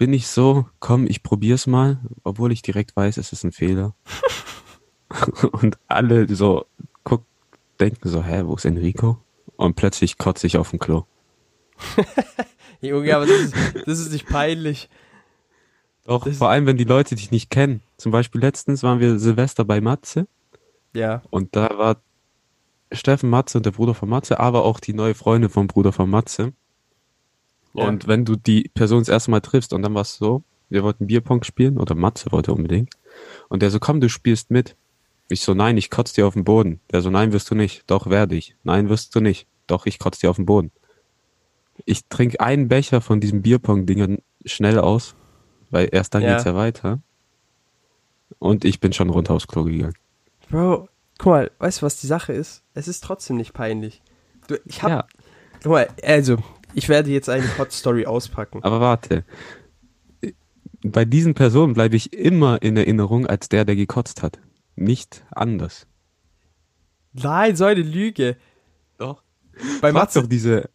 [0.00, 3.94] bin ich so, komm, ich probier's mal, obwohl ich direkt weiß, es ist ein Fehler.
[5.52, 6.64] und alle so
[7.04, 7.26] guck,
[7.78, 9.18] denken so, hä, wo ist Enrico?
[9.56, 11.04] Und plötzlich kotze ich auf dem Klo.
[12.80, 14.88] Junge, aber das ist, das ist nicht peinlich.
[16.06, 17.82] Doch, das vor allem, wenn die Leute dich nicht kennen.
[17.98, 20.26] Zum Beispiel letztens waren wir Silvester bei Matze.
[20.94, 21.20] Ja.
[21.28, 22.00] Und da war
[22.90, 26.08] Steffen Matze und der Bruder von Matze, aber auch die neue Freundin vom Bruder von
[26.08, 26.54] Matze.
[27.74, 27.86] Ja.
[27.86, 30.82] Und wenn du die Person das erste Mal triffst und dann war es so, wir
[30.84, 32.94] wollten Bierpong spielen oder Matze wollte unbedingt.
[33.48, 34.76] Und der so, komm, du spielst mit.
[35.28, 36.80] Ich so, nein, ich kotze dir auf den Boden.
[36.90, 37.84] Der so, nein, wirst du nicht.
[37.88, 38.56] Doch, werde ich.
[38.62, 39.46] Nein, wirst du nicht.
[39.66, 40.70] Doch, ich kotze dir auf den Boden.
[41.84, 45.14] Ich trinke einen Becher von diesem Bierpong-Dingern schnell aus,
[45.70, 46.32] weil erst dann ja.
[46.32, 47.00] geht's ja weiter.
[48.38, 49.94] Und ich bin schon runter aufs Klo gegangen.
[50.50, 52.62] Bro, guck mal, weißt du, was die Sache ist?
[52.74, 54.02] Es ist trotzdem nicht peinlich.
[54.46, 55.04] Du, ich hab, ja.
[55.62, 56.38] guck mal, also,
[56.74, 58.62] ich werde jetzt eine Hot Story auspacken.
[58.62, 59.24] Aber warte.
[60.82, 64.38] Bei diesen Personen bleibe ich immer in Erinnerung als der, der gekotzt hat.
[64.76, 65.86] Nicht anders.
[67.12, 68.36] Nein, so eine Lüge.
[68.96, 69.22] Doch.
[69.80, 70.70] Bei Matze, doch diese.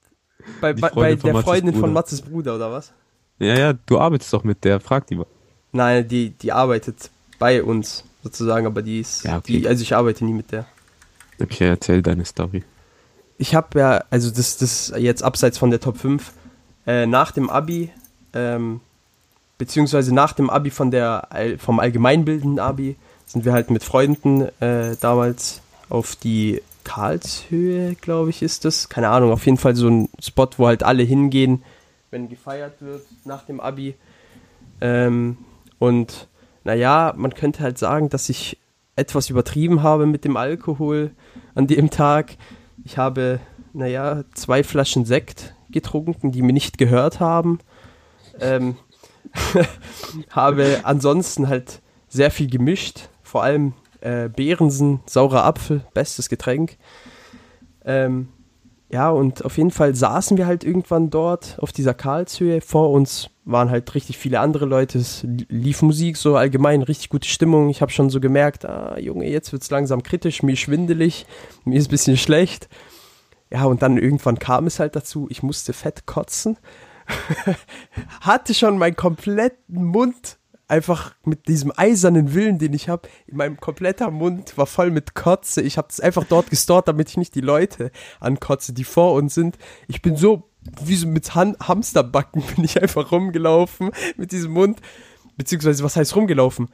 [0.62, 1.80] Bei, die bei, bei der Freundin Bruder.
[1.80, 2.94] von Matzes Bruder, oder was?
[3.40, 5.26] Ja, ja, du arbeitest doch mit der, frag die mal.
[5.72, 9.24] Nein, die, die arbeitet bei uns sozusagen, aber die ist.
[9.24, 9.62] Ja, okay.
[9.62, 10.68] Die, also ich arbeite nie mit der.
[11.42, 12.64] Okay, erzähl deine Story
[13.38, 16.32] ich habe ja, also das, das jetzt abseits von der Top 5,
[16.88, 17.92] äh, nach dem Abi,
[18.34, 18.82] ähm,
[19.58, 22.96] beziehungsweise nach dem Abi von der, vom allgemeinbildenden Abi,
[23.26, 28.90] sind wir halt mit Freunden äh, damals auf die Karlshöhe, glaube ich, ist das.
[28.90, 31.64] Keine Ahnung, auf jeden Fall so ein Spot, wo halt alle hingehen,
[32.12, 33.96] wenn gefeiert wird nach dem Abi.
[34.80, 35.38] Ähm,
[35.80, 36.28] und
[36.64, 38.58] naja, man könnte halt sagen, dass ich
[38.96, 41.12] etwas übertrieben habe mit dem Alkohol
[41.56, 42.38] an dem Tag.
[42.84, 43.40] Ich habe,
[43.74, 47.60] naja, zwei Flaschen Sekt getrunken, die mir nicht gehört haben.
[48.40, 48.76] Ähm,
[50.30, 56.78] habe ansonsten halt sehr viel gemischt, vor allem äh, Beerensen, saurer Apfel, bestes Getränk.
[57.84, 58.30] Ähm,
[58.90, 62.62] ja, und auf jeden Fall saßen wir halt irgendwann dort auf dieser Karlshöhe.
[62.62, 64.98] Vor uns waren halt richtig viele andere Leute.
[64.98, 67.70] Es lief Musik, so allgemein richtig gute Stimmung.
[67.70, 71.26] Ich habe schon so gemerkt, ah, Junge, jetzt wird es langsam kritisch, mir schwindelig,
[71.64, 72.68] mir ist ein bisschen schlecht.
[73.52, 76.58] Ja, und dann irgendwann kam es halt dazu, ich musste fett kotzen.
[78.22, 83.60] Hatte schon meinen kompletten Mund einfach mit diesem eisernen Willen, den ich habe, in meinem
[83.60, 85.62] kompletter Mund war voll mit Kotze.
[85.62, 89.36] Ich habe es einfach dort gestort, damit ich nicht die Leute ankotze, die vor uns
[89.36, 89.60] sind.
[89.88, 90.50] Ich bin so
[90.84, 94.82] wie so mit Han Hamsterbacken bin ich einfach rumgelaufen mit diesem Mund,
[95.38, 96.70] beziehungsweise was heißt rumgelaufen?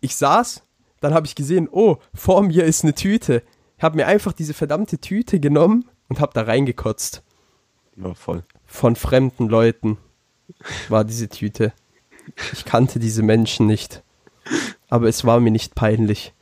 [0.00, 0.62] Ich saß,
[1.00, 3.42] dann habe ich gesehen, oh, vor mir ist eine Tüte.
[3.76, 7.22] Ich habe mir einfach diese verdammte Tüte genommen und habe da reingekotzt.
[7.96, 8.44] Ja, voll.
[8.66, 9.98] Von fremden Leuten
[10.88, 11.72] war diese Tüte.
[12.52, 14.02] Ich kannte diese Menschen nicht.
[14.88, 16.34] Aber es war mir nicht peinlich.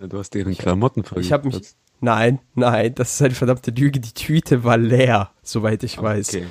[0.00, 1.26] Ja, du hast deren Klamotten vergessen.
[1.26, 1.74] Ich habe mich.
[2.02, 4.00] Nein, nein, das ist eine verdammte Lüge.
[4.00, 6.34] Die Tüte war leer, soweit ich weiß.
[6.34, 6.46] Okay.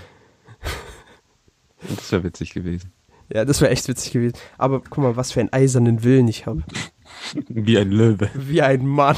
[1.82, 2.92] Das wäre witzig gewesen.
[3.34, 4.38] Ja, das wäre echt witzig gewesen.
[4.58, 6.64] Aber guck mal, was für einen eisernen Willen ich habe.
[7.48, 8.30] Wie ein Löwe.
[8.34, 9.16] Wie ein Mann.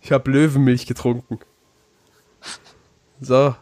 [0.00, 1.38] ich habe Löwenmilch getrunken.
[3.20, 3.54] So,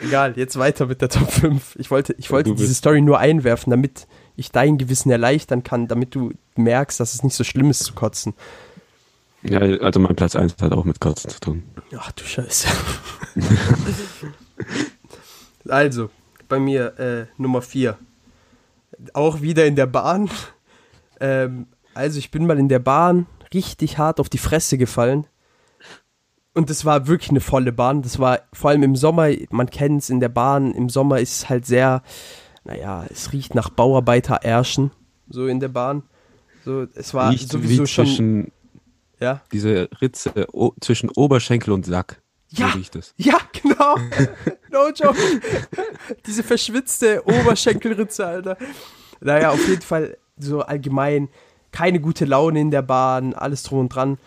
[0.00, 1.76] egal, jetzt weiter mit der Top 5.
[1.76, 6.14] Ich wollte, ich wollte diese Story nur einwerfen, damit ich dein Gewissen erleichtern kann, damit
[6.14, 8.34] du merkst, dass es nicht so schlimm ist zu kotzen.
[9.42, 11.62] Ja, also mein Platz 1 hat auch mit Kotzen zu tun.
[11.96, 12.68] Ach du Scheiße.
[15.68, 16.10] also,
[16.48, 17.98] bei mir äh, Nummer 4.
[19.14, 20.30] Auch wieder in der Bahn.
[21.20, 25.26] Ähm, also ich bin mal in der Bahn richtig hart auf die Fresse gefallen.
[26.54, 28.02] Und das war wirklich eine volle Bahn.
[28.02, 31.32] Das war vor allem im Sommer, man kennt es in der Bahn, im Sommer ist
[31.32, 32.02] es halt sehr,
[32.64, 34.90] naja, es riecht nach Bauarbeiter-Ärschen,
[35.28, 36.02] so in der Bahn.
[36.64, 38.52] So, es war Riecht sowieso wie schon.
[39.22, 42.20] Ja, diese Ritze o, zwischen Oberschenkel und Sack.
[42.48, 42.70] Ja.
[42.70, 43.14] So riecht es.
[43.16, 43.96] ja, genau.
[44.72, 45.16] no joke.
[46.26, 48.56] Diese verschwitzte Oberschenkelritze, Alter.
[49.20, 51.28] Naja, auf jeden Fall so allgemein
[51.70, 54.18] keine gute Laune in der Bahn, alles drum und dran.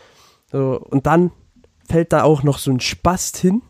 [0.49, 1.31] So, und dann
[1.89, 3.63] fällt da auch noch so ein Spast hin.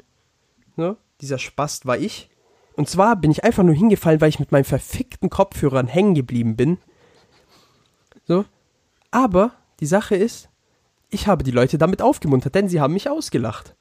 [0.77, 2.29] So, dieser Spast war ich.
[2.75, 6.55] Und zwar bin ich einfach nur hingefallen, weil ich mit meinen verfickten Kopfhörern hängen geblieben
[6.55, 6.77] bin.
[8.27, 8.45] So.
[9.09, 10.49] Aber die Sache ist,
[11.15, 13.75] ich habe die Leute damit aufgemuntert, denn sie haben mich ausgelacht.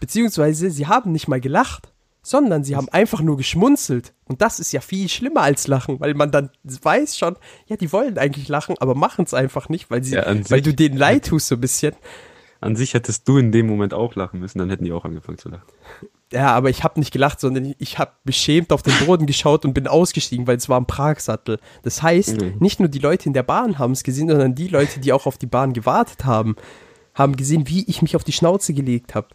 [0.00, 4.14] Beziehungsweise sie haben nicht mal gelacht, sondern sie haben einfach nur geschmunzelt.
[4.24, 7.92] Und das ist ja viel schlimmer als lachen, weil man dann weiß schon, ja, die
[7.92, 11.26] wollen eigentlich lachen, aber machen es einfach nicht, weil, sie, Ja, weil du denen leid
[11.26, 11.94] tust so ein bisschen.
[12.60, 15.38] An sich hättest du in dem Moment auch lachen müssen, dann hätten die auch angefangen
[15.38, 15.66] zu lachen.
[16.30, 19.72] Ja, aber ich habe nicht gelacht, sondern ich habe beschämt auf den Boden geschaut und
[19.72, 21.58] bin ausgestiegen, weil es war ein Pragsattel.
[21.82, 22.54] Das heißt, Mhm.
[22.60, 25.24] nicht nur die Leute in der Bahn haben es gesehen, sondern die Leute, die auch
[25.24, 26.56] auf die Bahn gewartet haben,
[27.14, 29.28] haben gesehen, wie ich mich auf die Schnauze gelegt habe.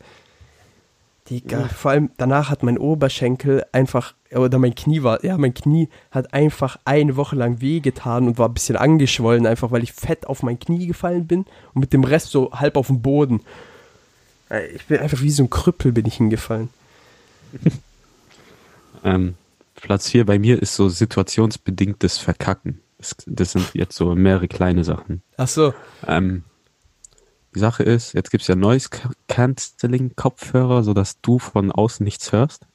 [1.29, 5.87] Digga, vor allem danach hat mein Oberschenkel einfach, oder mein Knie war, ja, mein Knie
[6.11, 10.27] hat einfach eine Woche lang wehgetan und war ein bisschen angeschwollen, einfach weil ich fett
[10.27, 13.39] auf mein Knie gefallen bin und mit dem Rest so halb auf dem Boden.
[14.75, 16.69] Ich bin einfach wie so ein Krüppel bin ich hingefallen.
[19.03, 19.35] Ähm,
[19.75, 22.79] Platz 4 bei mir ist so situationsbedingtes Verkacken.
[22.97, 25.21] Das, das sind jetzt so mehrere kleine Sachen.
[25.35, 25.73] Ach so.
[26.07, 26.43] Ähm,
[27.53, 28.89] die Sache ist, jetzt gibt's ja Noise
[29.27, 32.65] Cancelling Kopfhörer, sodass du von außen nichts hörst.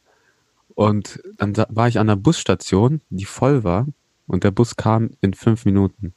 [0.74, 3.86] Und dann war ich an einer Busstation, die voll war,
[4.26, 6.14] und der Bus kam in fünf Minuten.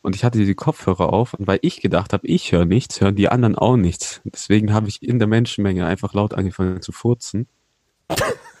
[0.00, 3.14] Und ich hatte die Kopfhörer auf, und weil ich gedacht habe, ich höre nichts, hören
[3.14, 4.22] die anderen auch nichts.
[4.24, 7.46] Deswegen habe ich in der Menschenmenge einfach laut angefangen zu furzen.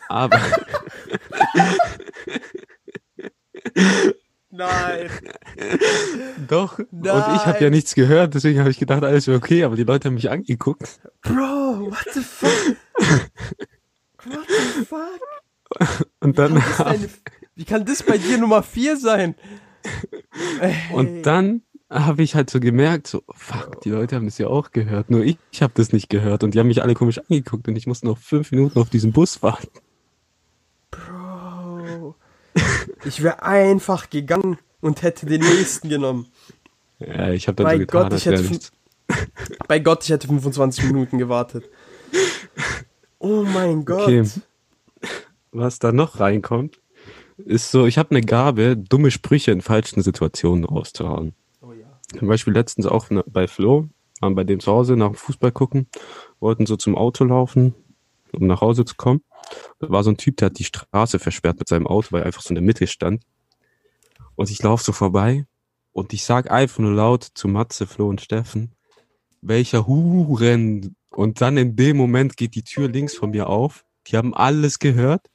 [0.08, 0.40] Aber
[4.50, 5.10] Nein.
[6.48, 7.72] doch, und ich habe ja Nein.
[7.72, 11.00] nichts gehört, deswegen habe ich gedacht, alles wäre okay, aber die Leute haben mich angeguckt.
[11.22, 12.76] Bro, what the fuck?
[14.24, 15.20] What the fuck?
[16.20, 17.08] Und dann, Das ist deine,
[17.54, 19.34] wie kann das bei dir Nummer 4 sein?
[20.60, 20.74] Ey.
[20.92, 24.72] Und dann habe ich halt so gemerkt, so, fuck, die Leute haben das ja auch
[24.72, 25.10] gehört.
[25.10, 27.76] Nur ich, ich habe das nicht gehört und die haben mich alle komisch angeguckt und
[27.76, 29.68] ich musste noch fünf Minuten auf diesen Bus warten.
[30.90, 32.14] Bro.
[33.04, 36.26] Ich wäre einfach gegangen und hätte den nächsten genommen.
[36.98, 38.72] Ja, ich habe dann Mein so getan, Gott, als wäre nichts.
[39.68, 41.64] Bei Gott, ich hätte 25 Minuten gewartet.
[43.18, 44.02] Oh mein Gott.
[44.02, 44.24] Okay.
[45.52, 46.80] Was da noch reinkommt,
[47.38, 51.34] ist so, ich habe eine Gabe, dumme Sprüche in falschen Situationen rauszuhauen.
[52.14, 52.18] Oh.
[52.18, 53.88] Zum Beispiel letztens auch ne- bei Flo,
[54.20, 55.88] waren bei dem zu Hause nach dem Fußball gucken,
[56.40, 57.74] wollten so zum Auto laufen,
[58.32, 59.22] um nach Hause zu kommen.
[59.78, 62.26] Da war so ein Typ, der hat die Straße versperrt mit seinem Auto, weil er
[62.26, 63.24] einfach so in der Mitte stand.
[64.34, 65.46] Und ich laufe so vorbei
[65.92, 68.72] und ich sag einfach nur laut zu Matze, Flo und Steffen,
[69.40, 70.96] welcher Huren.
[71.10, 73.84] Und dann in dem Moment geht die Tür links von mir auf.
[74.06, 75.26] Die haben alles gehört.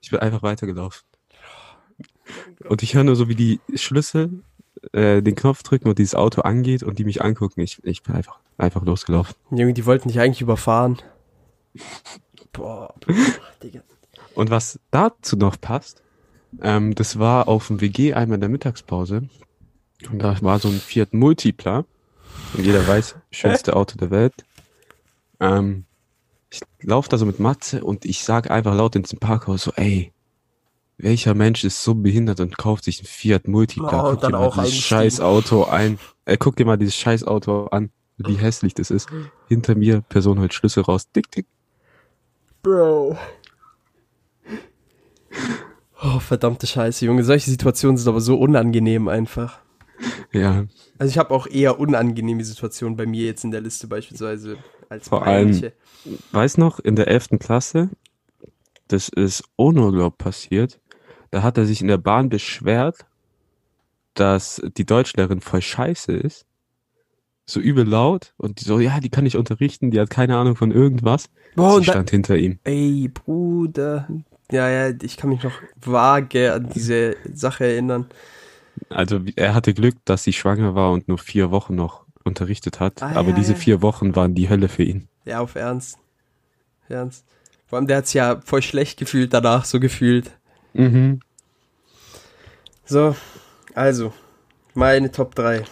[0.00, 1.02] Ich bin einfach weitergelaufen.
[2.68, 4.42] Und ich höre nur so, wie die Schlüssel
[4.92, 7.60] äh, den Knopf drücken und dieses Auto angeht und die mich angucken.
[7.60, 9.34] Ich, ich bin einfach, einfach losgelaufen.
[9.50, 10.98] Junge, die wollten dich eigentlich überfahren.
[12.52, 12.94] Boah,
[13.62, 13.80] Digga.
[14.34, 16.02] Und was dazu noch passt,
[16.60, 19.28] ähm, das war auf dem WG einmal in der Mittagspause.
[20.10, 21.84] Und da war so ein Fiat Multipla.
[22.54, 24.34] Und jeder weiß, schönste Auto der Welt.
[25.40, 25.84] Ähm,
[26.50, 30.12] ich laufe da so mit Matze und ich sag einfach laut ins Parkhaus so, ey,
[31.02, 34.08] welcher Mensch ist so behindert und kauft sich ein Fiat Multipla?
[34.08, 35.98] Oh, Guck dann dir mal dieses scheiß Auto ein.
[36.24, 39.08] Äh, guck dir mal dieses scheiß Auto an, wie hässlich das ist.
[39.48, 41.10] Hinter mir, Person holt Schlüssel raus.
[41.10, 41.46] Dick, dick.
[42.62, 43.18] Bro.
[46.04, 47.22] Oh, verdammte Scheiße, Junge.
[47.24, 49.58] Solche Situationen sind aber so unangenehm einfach.
[50.32, 50.64] Ja,
[50.98, 54.56] Also ich habe auch eher unangenehme Situationen bei mir jetzt in der Liste beispielsweise
[54.88, 55.60] als Vor allem-
[56.32, 57.38] weiß noch, in der 11.
[57.38, 57.88] Klasse,
[58.88, 60.80] das ist Onur, glaub, passiert.
[61.32, 63.06] Da hat er sich in der Bahn beschwert,
[64.14, 66.44] dass die Deutschlehrerin voll scheiße ist.
[67.46, 70.56] So übel laut und die so, ja, die kann ich unterrichten, die hat keine Ahnung
[70.56, 71.30] von irgendwas.
[71.56, 72.58] Boah, Sie da- stand hinter ihm.
[72.64, 74.06] Ey, Bruder.
[74.52, 78.06] Ja, ja, ich kann mich noch vage an diese Sache erinnern.
[78.90, 83.02] Also er hatte Glück, dass sie schwanger war und nur vier Wochen noch unterrichtet hat.
[83.02, 83.58] Ah, aber ja, diese ja.
[83.58, 85.08] vier Wochen waren die Hölle für ihn.
[85.24, 85.98] Ja, auf Ernst.
[86.90, 87.24] Ernst.
[87.66, 90.30] Vor allem, der hat's ja voll schlecht gefühlt danach, so gefühlt.
[90.74, 91.20] Mhm.
[92.84, 93.16] So,
[93.74, 94.12] also,
[94.74, 95.64] meine Top 3.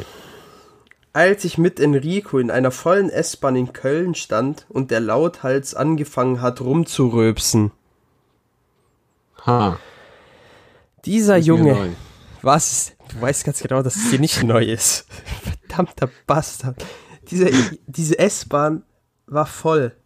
[1.12, 6.40] Als ich mit Enrico in einer vollen S-Bahn in Köln stand und der Lauthals angefangen
[6.40, 7.72] hat rumzuröpsen.
[9.44, 9.78] Ha.
[11.04, 11.88] Dieser Junge, neu.
[12.42, 12.92] was?
[13.08, 15.06] Du weißt ganz genau, dass es dir nicht neu ist.
[15.66, 16.84] Verdammter Bastard.
[17.30, 17.50] Diese,
[17.86, 18.84] diese S-Bahn
[19.26, 19.96] war voll.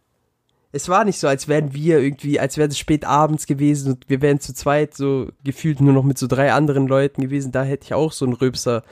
[0.75, 4.09] Es war nicht so, als wären wir irgendwie, als wäre es spät abends gewesen und
[4.09, 7.53] wir wären zu zweit so gefühlt nur noch mit so drei anderen Leuten gewesen.
[7.53, 8.83] Da hätte ich auch so einen Röpser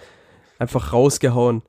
[0.59, 1.61] einfach rausgehauen.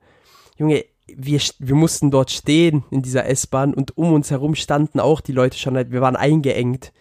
[0.57, 5.19] Junge, wir, wir mussten dort stehen in dieser S-Bahn und um uns herum standen auch
[5.19, 6.93] die Leute schon, halt, wir waren eingeengt.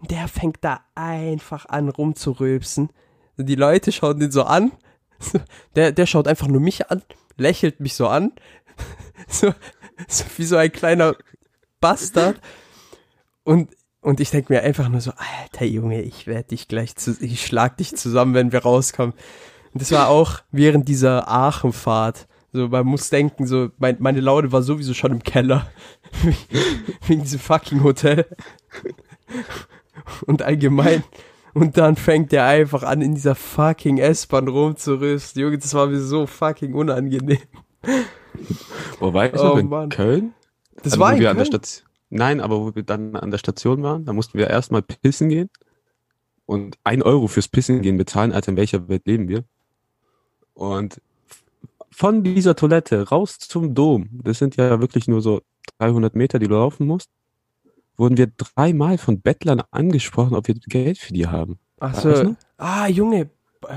[0.00, 2.90] Und der fängt da einfach an rumzuröpsen.
[3.36, 4.70] Und die Leute schauen den so an.
[5.74, 7.02] Der, der schaut einfach nur mich an,
[7.36, 8.32] lächelt mich so an.
[9.28, 9.52] So,
[10.08, 11.14] so wie so ein kleiner
[11.78, 12.40] Bastard.
[13.44, 17.16] Und, und ich denke mir einfach nur so, alter Junge, ich werde dich gleich zu,
[17.20, 19.14] ich schlag dich zusammen, wenn wir rauskommen.
[19.72, 22.26] Und das war auch während dieser Aachenfahrt.
[22.52, 25.68] So, man muss denken, so, mein, meine Laune war sowieso schon im Keller.
[27.06, 28.26] Wegen diesem fucking Hotel.
[30.26, 31.04] Und allgemein.
[31.54, 35.42] Und dann fängt der einfach an, in dieser fucking S-Bahn rumzurüsten.
[35.42, 37.38] Junge, das war mir so fucking unangenehm.
[38.98, 39.58] Wo war ich Oh, noch?
[39.58, 39.88] In Mann.
[39.88, 40.34] Köln?
[40.76, 41.60] Das Also, war in wir an der Köln.
[42.10, 45.48] Nein, aber wo wir dann an der Station waren, da mussten wir erstmal pissen gehen
[46.44, 49.44] und ein Euro fürs Pissen gehen bezahlen, Alter, in welcher Welt leben wir?
[50.54, 51.00] Und
[51.92, 55.40] von dieser Toilette raus zum Dom, das sind ja wirklich nur so
[55.78, 57.08] 300 Meter, die du laufen musst,
[57.96, 61.58] wurden wir dreimal von Bettlern angesprochen, ob wir Geld für die haben.
[61.78, 62.34] Ach so.
[62.56, 63.30] Ah, Junge.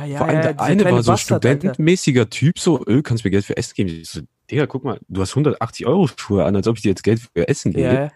[0.07, 1.57] Ja, Vor allem ja, der eine war so Bastard, Alter.
[1.57, 3.89] studentenmäßiger Typ, so, öh, kannst du mir Geld für Essen geben?
[3.89, 6.89] Ich so, Digga, guck mal, du hast 180 Euro Schuhe an, als ob ich dir
[6.89, 7.93] jetzt Geld für Essen gebe.
[7.93, 8.11] Ja.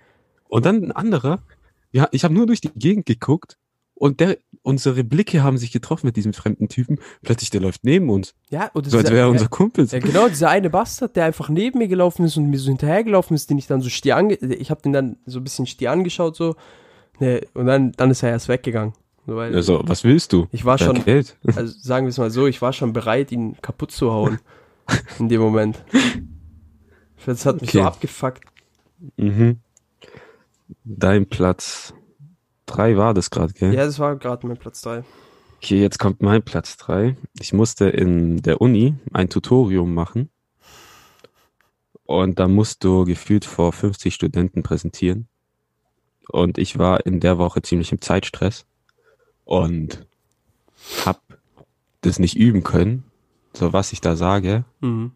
[0.49, 1.39] Und dann ein anderer,
[1.91, 3.57] ja, ich habe nur durch die Gegend geguckt
[3.95, 6.99] und der, unsere Blicke haben sich getroffen mit diesem fremden Typen.
[7.23, 9.85] Plötzlich, der läuft neben uns, Ja, oder so als wäre er ja, unser Kumpel.
[9.87, 13.35] Ja, genau, dieser eine Bastard, der einfach neben mir gelaufen ist und mir so hinterhergelaufen
[13.35, 14.35] ist, den ich dann so stier ange...
[14.35, 16.55] Ich habe den dann so ein bisschen stier angeschaut, so.
[17.19, 18.93] Ne, und dann, dann ist er erst weggegangen.
[19.25, 20.47] So, Also, was willst du?
[20.51, 21.35] Ich war Ja, schon- Geld.
[21.55, 24.39] also sagen wir es mal so, ich war schon bereit, ihn kaputt zu hauen.
[25.19, 25.83] in dem Moment.
[27.25, 27.87] Das hat mich so Okay.
[27.87, 28.43] abgefuckt.
[29.17, 29.57] Mhm.
[30.83, 31.93] Dein Platz
[32.65, 33.73] drei war das gerade, gell?
[33.73, 35.03] Ja, das war gerade mein Platz 3.
[35.57, 37.17] Okay, jetzt kommt mein Platz drei.
[37.39, 40.29] Ich musste in der Uni ein Tutorium machen.
[42.05, 45.27] Und da musst du gefühlt vor 50 Studenten präsentieren.
[46.29, 48.65] Und ich war in der Woche ziemlich im Zeitstress
[49.45, 50.05] und
[51.05, 51.21] hab
[52.01, 53.03] das nicht üben können,
[53.53, 54.63] so was ich da sage.
[54.79, 55.11] Mhm.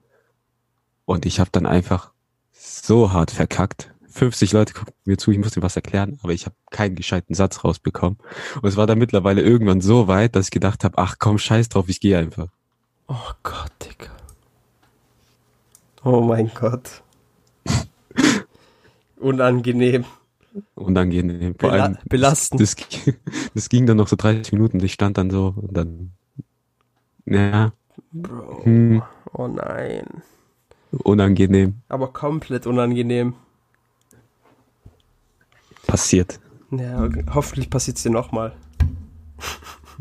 [1.06, 2.12] Und ich habe dann einfach
[2.52, 3.91] so hart verkackt.
[4.12, 7.34] 50 Leute gucken mir zu, ich muss dir was erklären, aber ich habe keinen gescheiten
[7.36, 8.18] Satz rausbekommen.
[8.62, 11.70] Und es war dann mittlerweile irgendwann so weit, dass ich gedacht habe, ach komm, scheiß
[11.70, 12.48] drauf, ich gehe einfach.
[13.08, 14.12] Oh Gott, Digga.
[16.04, 17.04] Oh mein Gott.
[19.18, 20.06] Unangenehm.
[20.76, 21.56] Unangenehm.
[21.60, 22.62] Vor Bela allem, belastend.
[22.62, 22.76] das,
[23.54, 24.84] das ging dann noch so 30 Minuten.
[24.84, 26.12] Ich stand dann so und dann,
[27.26, 27.72] ja,
[28.12, 28.66] Bro.
[28.66, 29.02] hm,
[29.34, 30.06] Oh nein.
[30.92, 31.76] unangenehm.
[31.88, 33.36] Aber komplett unangenehm.
[35.88, 36.40] Passiert.
[36.72, 38.54] Ja, hoffentlich passiert es dir nochmal.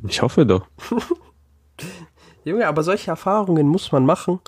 [0.07, 0.67] Ich hoffe doch.
[2.45, 4.41] Junge, aber solche Erfahrungen muss man machen.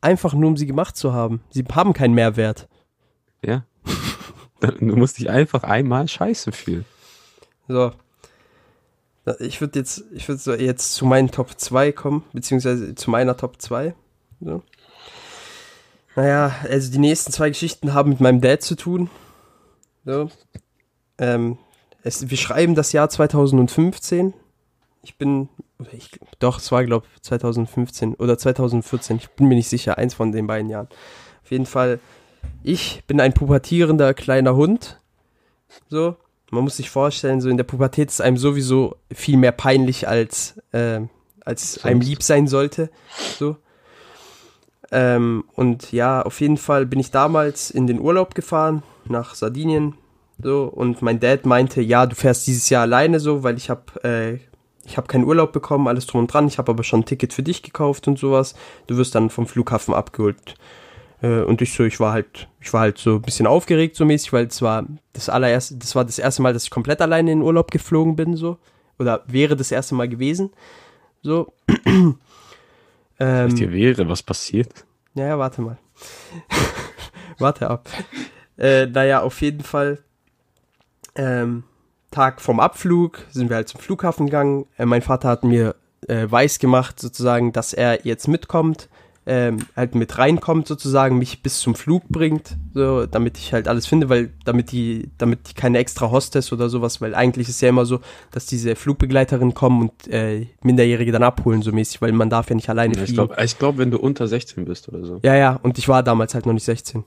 [0.00, 1.40] Einfach nur, um sie gemacht zu haben.
[1.50, 2.68] Sie haben keinen Mehrwert.
[3.42, 3.64] Ja.
[4.80, 6.86] Du musst dich einfach einmal scheiße fühlen.
[7.68, 7.92] So.
[9.38, 13.36] Ich würde jetzt, ich würde so jetzt zu meinen Top 2 kommen, beziehungsweise zu meiner
[13.36, 13.94] Top 2.
[14.40, 14.62] So.
[16.16, 19.10] Naja, also die nächsten zwei Geschichten haben mit meinem Dad zu tun.
[20.06, 20.30] So.
[21.18, 21.58] Ähm,
[22.02, 24.32] es, wir schreiben das Jahr 2015.
[25.02, 25.48] Ich bin,
[25.92, 29.16] ich, doch, es war, glaube ich, 2015 oder 2014.
[29.16, 30.88] Ich bin mir nicht sicher, eins von den beiden Jahren.
[31.42, 31.98] Auf jeden Fall,
[32.62, 35.00] ich bin ein pubertierender kleiner Hund.
[35.88, 36.16] So.
[36.52, 40.60] Man muss sich vorstellen, so in der Pubertät ist einem sowieso viel mehr peinlich, als,
[40.72, 41.10] ähm,
[41.44, 41.84] als Sonst.
[41.84, 42.90] einem lieb sein sollte.
[43.36, 43.56] So.
[44.92, 49.94] Ähm, und ja, auf jeden Fall bin ich damals in den Urlaub gefahren, nach Sardinien.
[50.42, 54.04] So, und mein Dad meinte, ja, du fährst dieses Jahr alleine so, weil ich habe,
[54.04, 54.38] äh,
[54.84, 57.32] ich habe keinen Urlaub bekommen, alles drum und dran, ich habe aber schon ein Ticket
[57.32, 58.54] für dich gekauft und sowas.
[58.86, 60.54] Du wirst dann vom Flughafen abgeholt.
[61.22, 64.04] Äh, und ich so, ich war halt, ich war halt so ein bisschen aufgeregt so
[64.04, 67.32] mäßig, weil es war das allererste, das war das erste Mal, dass ich komplett alleine
[67.32, 68.58] in den Urlaub geflogen bin, so.
[68.98, 70.50] Oder wäre das erste Mal gewesen.
[71.22, 71.52] So.
[73.18, 74.84] Ähm, dir wäre, was passiert?
[75.14, 75.78] Ja, ja, warte mal.
[77.38, 77.88] warte ab.
[78.58, 79.98] Äh, naja, auf jeden Fall.
[81.14, 81.64] Ähm,
[82.10, 84.66] Tag vom Abflug sind wir halt zum Flughafen gegangen.
[84.76, 85.74] Äh, mein Vater hat mir
[86.08, 88.88] äh, weiß gemacht, sozusagen, dass er jetzt mitkommt
[89.26, 93.86] ähm, halt mit reinkommt sozusagen, mich bis zum Flug bringt, so, damit ich halt alles
[93.86, 97.68] finde, weil damit die, damit die keine extra Hostess oder sowas, weil eigentlich ist ja
[97.68, 98.00] immer so,
[98.30, 102.54] dass diese Flugbegleiterinnen kommen und äh, Minderjährige dann abholen, so mäßig, weil man darf ja
[102.54, 103.10] nicht alleine ja, fliegen.
[103.12, 105.20] Ich glaube, glaub, wenn du unter 16 bist oder so.
[105.24, 107.02] Ja, ja, und ich war damals halt noch nicht 16.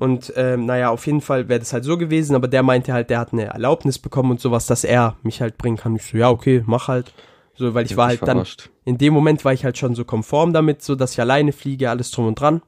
[0.00, 3.10] Und ähm, naja, auf jeden Fall wäre das halt so gewesen, aber der meinte halt,
[3.10, 5.96] der hat eine Erlaubnis bekommen und sowas, dass er mich halt bringen kann.
[5.96, 7.12] Ich so, ja, okay, mach halt.
[7.60, 8.42] So, weil ich war halt dann,
[8.86, 11.90] in dem Moment war ich halt schon so konform damit, so dass ich alleine fliege,
[11.90, 12.62] alles drum und dran.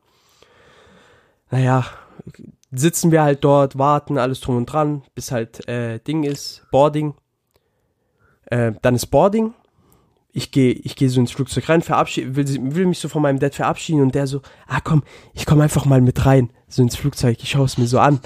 [1.51, 1.87] Naja,
[2.71, 7.15] sitzen wir halt dort, warten, alles drum und dran, bis halt äh, Ding ist, Boarding.
[8.45, 9.55] Äh, dann ist Boarding.
[10.31, 13.39] Ich gehe ich geh so ins Flugzeug rein, verabschiede, will, will mich so von meinem
[13.39, 16.97] Dad verabschieden und der so, ah komm, ich komm einfach mal mit rein, so ins
[16.97, 18.21] Flugzeug, ich schaue es mir so an.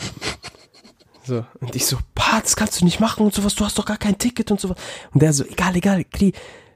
[1.26, 3.84] So, und ich so, pa, das kannst du nicht machen und sowas, du hast doch
[3.84, 4.76] gar kein Ticket und sowas.
[5.12, 6.32] Und der so, egal, egal, Kri,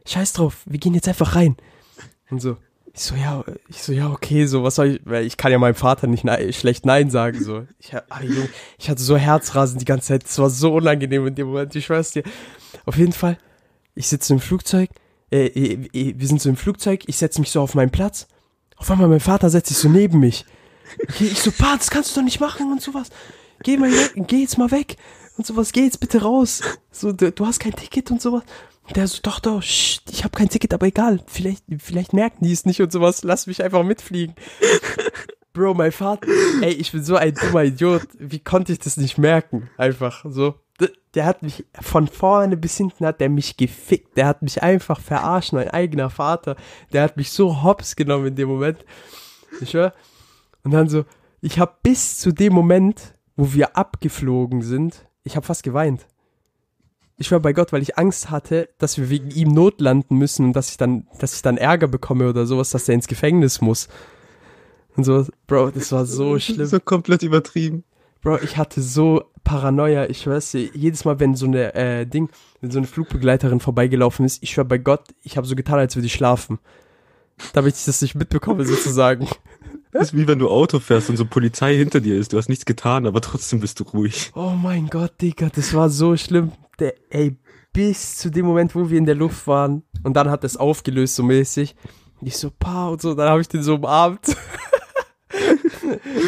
[0.06, 1.56] scheiß drauf, wir gehen jetzt einfach rein.
[2.30, 2.56] Und so,
[2.92, 5.58] ich so, ja, ich so, ja, okay, so, was soll ich, weil ich kann ja
[5.58, 7.64] meinem Vater nicht nein, schlecht Nein sagen, so.
[7.78, 8.02] Ich, ah,
[8.76, 11.86] ich hatte so Herzrasen die ganze Zeit, es war so unangenehm in dem Moment, ich
[11.86, 12.24] schwör's dir.
[12.86, 13.38] Auf jeden Fall,
[13.94, 14.90] ich sitze im Flugzeug,
[15.30, 18.26] äh, äh, äh, wir sind so im Flugzeug, ich setze mich so auf meinen Platz.
[18.76, 20.44] Auf einmal mein Vater setzt sich so neben mich.
[21.20, 23.10] Ich so, Pa, das kannst du doch nicht machen und sowas
[23.62, 24.96] geh mal weg, geh jetzt mal weg
[25.36, 26.62] und sowas, geh jetzt bitte raus.
[26.90, 28.42] So, du, du hast kein Ticket und sowas.
[28.86, 32.44] Und der so, doch, doch, shh, ich habe kein Ticket, aber egal, vielleicht, vielleicht merken
[32.44, 34.34] die es nicht und sowas, lass mich einfach mitfliegen.
[35.52, 36.26] Bro, mein Vater,
[36.60, 39.68] ey, ich bin so ein dummer Idiot, wie konnte ich das nicht merken?
[39.76, 40.54] Einfach so.
[41.14, 44.16] Der hat mich von vorne bis hinten hat der mich gefickt.
[44.16, 46.56] Der hat mich einfach verarscht, mein eigener Vater.
[46.92, 48.84] Der hat mich so hops genommen in dem Moment.
[49.60, 49.92] Ich höre.
[50.62, 51.04] Und dann so,
[51.40, 56.06] ich habe bis zu dem Moment wo wir abgeflogen sind, ich habe fast geweint.
[57.16, 60.52] Ich war bei Gott, weil ich Angst hatte, dass wir wegen ihm notlanden müssen und
[60.52, 63.88] dass ich dann, dass ich dann Ärger bekomme oder sowas, dass er ins Gefängnis muss.
[64.94, 66.66] Und so, Bro, das war so schlimm.
[66.66, 67.84] So komplett übertrieben.
[68.20, 72.28] Bro, ich hatte so Paranoia, ich weiß, jedes Mal, wenn so eine äh, Ding,
[72.60, 75.96] wenn so eine Flugbegleiterin vorbeigelaufen ist, ich schwör bei Gott, ich habe so getan, als
[75.96, 76.58] würde ich schlafen.
[77.54, 79.26] Damit ich das nicht mitbekomme, sozusagen.
[79.92, 82.32] Das ist wie wenn du Auto fährst und so Polizei hinter dir ist.
[82.32, 84.30] Du hast nichts getan, aber trotzdem bist du ruhig.
[84.34, 86.52] Oh mein Gott, Digga, das war so schlimm.
[86.78, 87.36] Der, ey,
[87.72, 89.82] bis zu dem Moment, wo wir in der Luft waren.
[90.02, 91.74] Und dann hat es aufgelöst, so mäßig.
[92.20, 94.26] Und ich so, pa, und so, dann habe ich den so umarmt.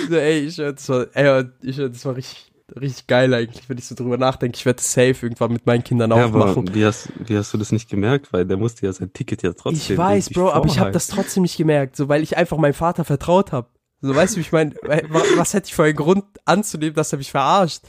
[0.08, 3.86] so, ey, ich, das war, ey, ich, das war richtig, richtig geil eigentlich, wenn ich
[3.86, 4.56] so drüber nachdenke.
[4.56, 6.74] Ich werde safe irgendwann mit meinen Kindern ja, auch machen.
[6.74, 8.32] Wie hast, wie hast du das nicht gemerkt?
[8.32, 9.94] Weil der musste ja sein Ticket ja trotzdem.
[9.94, 12.74] Ich weiß, Bro, aber ich habe das trotzdem nicht gemerkt, so weil ich einfach meinem
[12.74, 13.68] Vater vertraut habe.
[14.00, 14.74] So, weißt du, ich meine,
[15.36, 17.82] was hätte ich für einen Grund anzunehmen, dass er mich verarscht?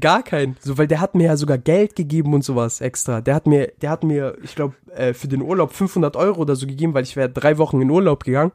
[0.00, 0.56] Gar keinen.
[0.60, 3.20] So, weil der hat mir ja sogar Geld gegeben und sowas extra.
[3.20, 6.56] Der hat mir, der hat mir, ich glaube, äh, für den Urlaub 500 Euro oder
[6.56, 8.52] so gegeben, weil ich wäre drei Wochen in Urlaub gegangen.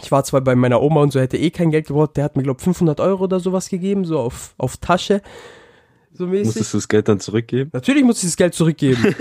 [0.00, 2.16] Ich war zwar bei meiner Oma und so, hätte eh kein Geld gebraucht.
[2.16, 5.22] Der hat mir, glaube 500 Euro oder sowas gegeben, so auf, auf Tasche.
[6.12, 6.46] So mäßig.
[6.46, 7.70] Musstest du das Geld dann zurückgeben?
[7.72, 9.14] Natürlich muss ich das Geld zurückgeben.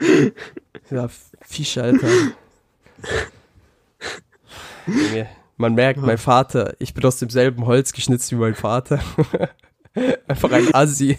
[0.90, 1.08] ja,
[1.42, 2.08] Fisch, Alter.
[5.56, 9.00] Man merkt, mein Vater, ich bin aus demselben Holz geschnitzt wie mein Vater.
[10.26, 11.18] Einfach ein Assi.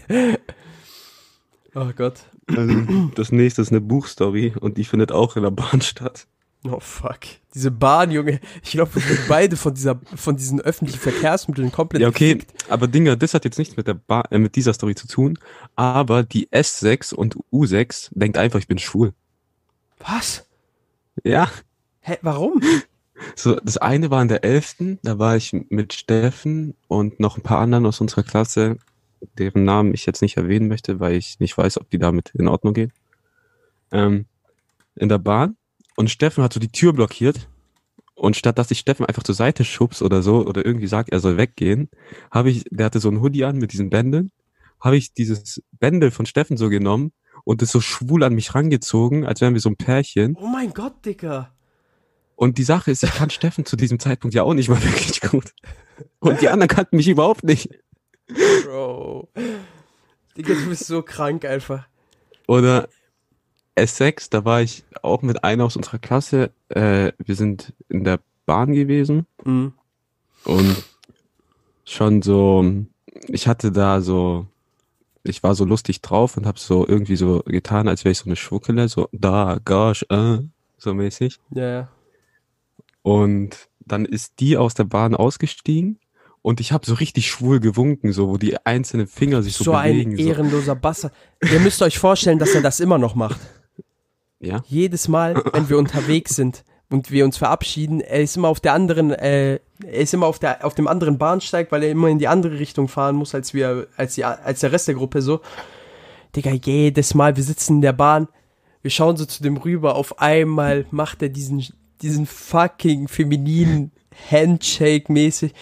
[1.75, 2.19] Oh Gott.
[2.47, 6.27] Also, das nächste ist eine Buchstory und die findet auch in der Bahn statt.
[6.65, 7.19] Oh fuck.
[7.53, 8.39] Diese Bahn, Junge.
[8.63, 12.01] Ich glaube, wir sind beide von dieser, von diesen öffentlichen Verkehrsmitteln komplett.
[12.01, 12.35] Ja, okay.
[12.35, 12.71] Gefickt.
[12.71, 15.37] Aber Dinger, das hat jetzt nichts mit der Bahn, äh, mit dieser Story zu tun.
[15.75, 19.13] Aber die S6 und U6 denkt einfach, ich bin schwul.
[19.99, 20.47] Was?
[21.23, 21.49] Ja.
[22.01, 22.61] Hä, warum?
[23.35, 27.43] So, das eine war in der 11., da war ich mit Steffen und noch ein
[27.43, 28.77] paar anderen aus unserer Klasse,
[29.37, 32.49] deren Namen ich jetzt nicht erwähnen möchte, weil ich nicht weiß, ob die damit in
[32.49, 32.91] Ordnung gehen.
[33.91, 34.25] Ähm,
[34.95, 35.55] in der Bahn
[35.95, 37.47] und Steffen hat so die Tür blockiert.
[38.15, 41.19] Und statt dass ich Steffen einfach zur Seite schubs oder so oder irgendwie sagt, er
[41.19, 41.89] soll weggehen,
[42.29, 44.31] habe ich, der hatte so ein Hoodie an mit diesen Bändeln,
[44.79, 47.11] habe ich dieses Bändel von Steffen so genommen
[47.43, 50.37] und es so schwul an mich rangezogen, als wären wir so ein Pärchen.
[50.39, 51.53] Oh mein Gott, Dicker.
[52.35, 55.21] Und die Sache ist, ich kann Steffen zu diesem Zeitpunkt ja auch nicht mal wirklich
[55.21, 55.53] gut.
[56.19, 57.69] Und die anderen kannten mich überhaupt nicht.
[58.63, 59.29] Bro.
[60.37, 61.87] Digga, du bist so krank einfach.
[62.47, 62.89] Oder
[63.75, 66.51] S6, da war ich auch mit einer aus unserer Klasse.
[66.69, 69.73] Äh, wir sind in der Bahn gewesen Mhm.
[70.45, 70.83] und
[71.85, 72.63] schon so,
[73.27, 74.45] ich hatte da so,
[75.23, 78.25] ich war so lustig drauf und hab so irgendwie so getan, als wäre ich so
[78.25, 80.39] eine Schwuckele, so da, gosh, äh,
[80.77, 81.39] so mäßig.
[81.51, 81.87] Ja, ja.
[83.01, 85.99] Und dann ist die aus der Bahn ausgestiegen
[86.41, 89.71] und ich habe so richtig schwul gewunken, so wo die einzelnen Finger sich so, So
[89.73, 90.13] bewegen.
[90.13, 91.13] ein ehrenloser Bastard.
[91.41, 93.39] Ihr müsst euch vorstellen, dass er das immer noch macht.
[94.43, 98.59] Ja, Jedes Mal, wenn wir unterwegs sind und wir uns verabschieden, er ist immer auf
[98.59, 102.09] der anderen, äh, er ist immer auf der, auf dem anderen Bahnsteig, weil er immer
[102.09, 105.21] in die andere Richtung fahren muss, als wir, als die, als der Rest der Gruppe
[105.21, 105.39] so.
[106.35, 108.27] Digga, jedes Mal, wir sitzen in der Bahn,
[108.81, 111.65] wir schauen so zu dem rüber, auf einmal macht er diesen,
[112.01, 113.91] diesen fucking femininen
[114.29, 115.53] Handshake mäßig.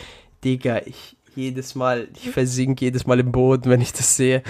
[0.44, 4.42] Digga, ich, jedes Mal, ich versink jedes Mal im Boden, wenn ich das sehe.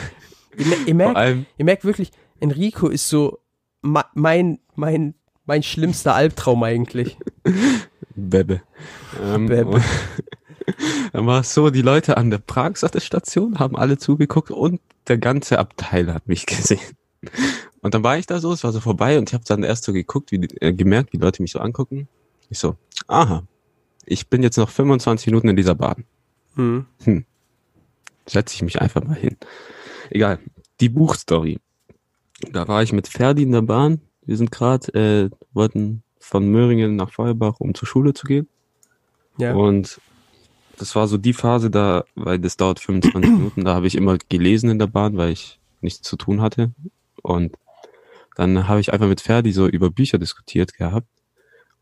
[0.57, 3.40] Ihr, ihr merkt, Ihr merkt wirklich, Enrico ist so
[3.82, 5.15] mein, mein,
[5.45, 7.17] mein schlimmster Albtraum eigentlich.
[8.15, 8.61] Bebe.
[9.21, 9.82] Ähm, Bebe.
[11.13, 15.59] Dann war es so, die Leute an der Pragstation haben alle zugeguckt und der ganze
[15.59, 16.79] Abteil hat mich gesehen.
[17.82, 19.84] Und dann war ich da so, es war so vorbei und ich habe dann erst
[19.84, 22.07] so geguckt, wie äh, gemerkt, wie die Leute mich so angucken.
[22.49, 22.75] Ich so,
[23.07, 23.43] aha,
[24.05, 26.05] ich bin jetzt noch 25 Minuten in dieser Bahn.
[26.55, 26.86] Hm.
[28.25, 29.38] Setze ich mich einfach mal hin.
[30.09, 30.39] Egal,
[30.79, 31.59] die Buchstory.
[32.51, 34.01] Da war ich mit Ferdi in der Bahn.
[34.25, 38.47] Wir sind gerade, äh, wollten von Möhringen nach Feuerbach, um zur Schule zu gehen.
[39.37, 39.53] Ja.
[39.55, 39.99] Und
[40.77, 44.17] das war so die Phase da, weil das dauert 25 Minuten, da habe ich immer
[44.29, 46.71] gelesen in der Bahn, weil ich nichts zu tun hatte.
[47.21, 47.55] Und
[48.35, 51.07] dann habe ich einfach mit Ferdi so über Bücher diskutiert gehabt.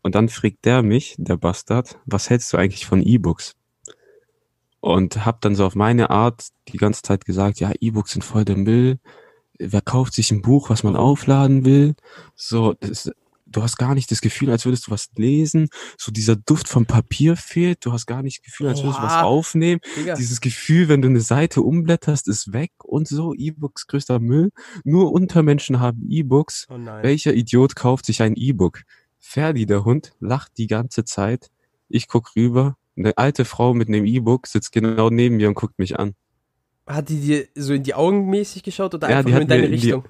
[0.02, 3.54] Und dann fragt der mich, der Bastard, was hältst du eigentlich von E-Books?
[4.80, 8.46] Und hab dann so auf meine Art die ganze Zeit gesagt, ja, E-Books sind voll
[8.46, 8.98] der Müll.
[9.62, 11.94] Wer kauft sich ein Buch, was man aufladen will?
[12.34, 13.10] So, das,
[13.46, 15.68] du hast gar nicht das Gefühl, als würdest du was lesen.
[15.98, 17.84] So dieser Duft vom Papier fehlt.
[17.84, 19.80] Du hast gar nicht das Gefühl, als würdest du was aufnehmen.
[19.96, 23.34] Digga, Dieses Gefühl, wenn du eine Seite umblätterst, ist weg und so.
[23.34, 24.50] E-Books größter Müll.
[24.84, 26.66] Nur Untermenschen haben E-Books.
[26.70, 26.78] oh.
[27.02, 28.82] Welcher Idiot kauft sich ein E-Book?
[29.18, 31.50] Ferdi, der Hund, lacht die ganze Zeit.
[31.88, 32.76] Ich guck rüber.
[32.96, 36.14] Eine alte Frau mit einem E-Book sitzt genau neben mir und guckt mich an.
[36.94, 39.48] Hat die dir so in die Augen mäßig geschaut oder Ja, einfach die nur in
[39.48, 40.04] deine in die- Richtung?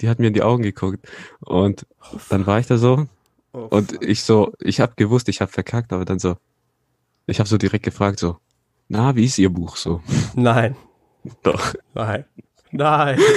[0.00, 1.08] Die hat mir in die Augen geguckt.
[1.40, 1.86] Und
[2.28, 3.06] dann war ich da so.
[3.52, 6.36] Oh, Und ich so, ich hab gewusst, ich hab verkackt, aber dann so,
[7.26, 8.36] ich hab so direkt gefragt so,
[8.88, 10.02] na, wie ist Ihr Buch so?
[10.34, 10.76] nein,
[11.42, 11.74] Doch.
[11.94, 12.24] nein,
[12.70, 13.18] nein.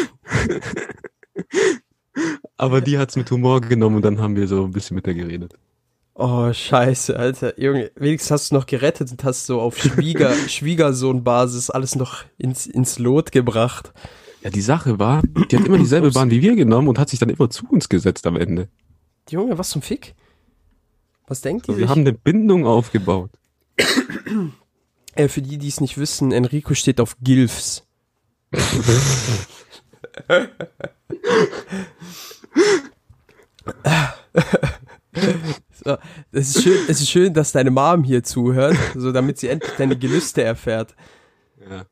[2.57, 5.13] Aber die hat's mit Humor genommen und dann haben wir so ein bisschen mit der
[5.13, 5.55] geredet.
[6.23, 7.59] Oh, scheiße, Alter.
[7.59, 12.67] Junge, wenigstens hast du noch gerettet und hast so auf Schwieger, Schwiegersohn-Basis alles noch ins,
[12.67, 13.91] ins Lot gebracht.
[14.43, 16.11] Ja, die Sache war, die hat immer dieselbe.
[16.11, 18.69] Bahn wie wir genommen und hat sich dann immer zu uns gesetzt am Ende.
[19.31, 20.13] Junge, was zum Fick?
[21.25, 23.31] Was denkt die So, wir haben eine Bindung aufgebaut.
[25.13, 27.85] Äh, für die, die es nicht wissen, Enrico steht auf Gilfs.
[35.13, 35.97] so,
[36.31, 39.73] es, ist schön, es ist schön, dass deine Mom hier zuhört, so damit sie endlich
[39.77, 40.95] deine Gelüste erfährt.
[41.69, 41.85] Ja.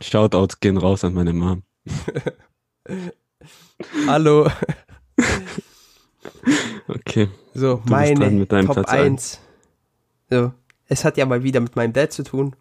[0.00, 1.62] Shoutouts gehen raus an meine Mom.
[4.06, 4.48] Hallo.
[6.88, 7.28] Okay.
[7.54, 9.40] So, dran meine Top Platz 1.
[10.30, 10.52] So,
[10.86, 12.54] es hat ja mal wieder mit meinem Dad zu tun.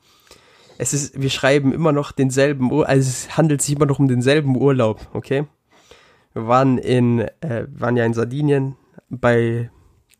[0.77, 4.07] Es ist, wir schreiben immer noch denselben Ur, also es handelt sich immer noch um
[4.07, 5.45] denselben Urlaub, okay?
[6.33, 8.75] Wir waren in, äh, waren ja in Sardinien
[9.09, 9.69] bei,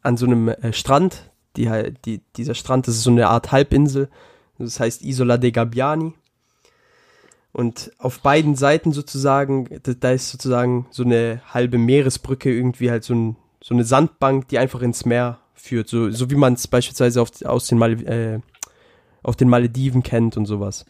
[0.02, 1.70] an so einem äh, Strand, die
[2.06, 4.10] die, dieser Strand, das ist so eine Art Halbinsel,
[4.58, 6.14] das heißt Isola de Gabbiani.
[7.52, 13.04] Und auf beiden Seiten sozusagen, da, da ist sozusagen so eine halbe Meeresbrücke, irgendwie halt
[13.04, 15.88] so, ein, so eine Sandbank, die einfach ins Meer führt.
[15.90, 18.40] So, so wie man es beispielsweise auf, aus den Mal, äh,
[19.24, 20.86] auf den Malediven kennt und sowas.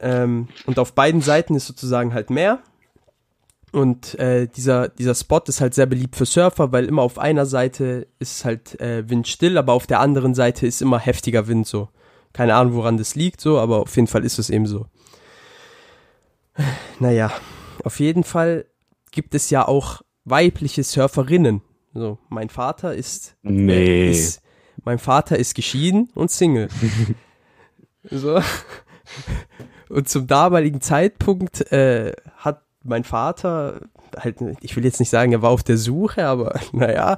[0.00, 2.60] Ähm, und auf beiden Seiten ist sozusagen halt Meer.
[3.72, 7.44] Und äh, dieser, dieser Spot ist halt sehr beliebt für Surfer, weil immer auf einer
[7.46, 11.88] Seite ist halt äh, windstill, aber auf der anderen Seite ist immer heftiger Wind so.
[12.32, 14.86] Keine Ahnung, woran das liegt, so, aber auf jeden Fall ist es eben so.
[17.00, 17.30] Naja,
[17.84, 18.64] auf jeden Fall
[19.12, 21.62] gibt es ja auch weibliche Surferinnen.
[21.94, 24.10] So, mein Vater ist, Nee.
[24.10, 24.42] ist
[24.84, 26.68] mein Vater ist geschieden und Single.
[28.10, 28.40] so.
[29.88, 33.80] Und zum damaligen Zeitpunkt äh, hat mein Vater
[34.16, 37.16] halt, ich will jetzt nicht sagen, er war auf der Suche, aber naja,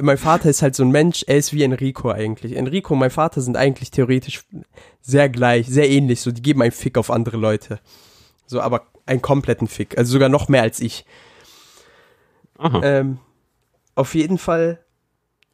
[0.00, 2.56] mein Vater ist halt so ein Mensch, er ist wie Enrico eigentlich.
[2.56, 4.44] Enrico und mein Vater sind eigentlich theoretisch
[5.00, 7.80] sehr gleich, sehr ähnlich, so die geben einen Fick auf andere Leute.
[8.46, 9.96] So, aber einen kompletten Fick.
[9.96, 11.04] Also sogar noch mehr als ich.
[12.82, 13.18] Ähm,
[13.94, 14.80] auf jeden Fall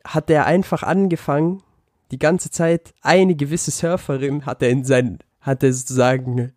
[0.04, 1.62] hat er einfach angefangen,
[2.10, 6.52] die ganze Zeit eine gewisse Surferin hat er in sein, hat er sozusagen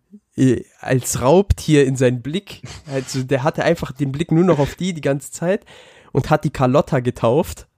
[0.80, 2.62] als Raubtier in seinen Blick,
[2.92, 5.64] also der hatte einfach den Blick nur noch auf die die ganze Zeit
[6.12, 7.68] und hat die Carlotta getauft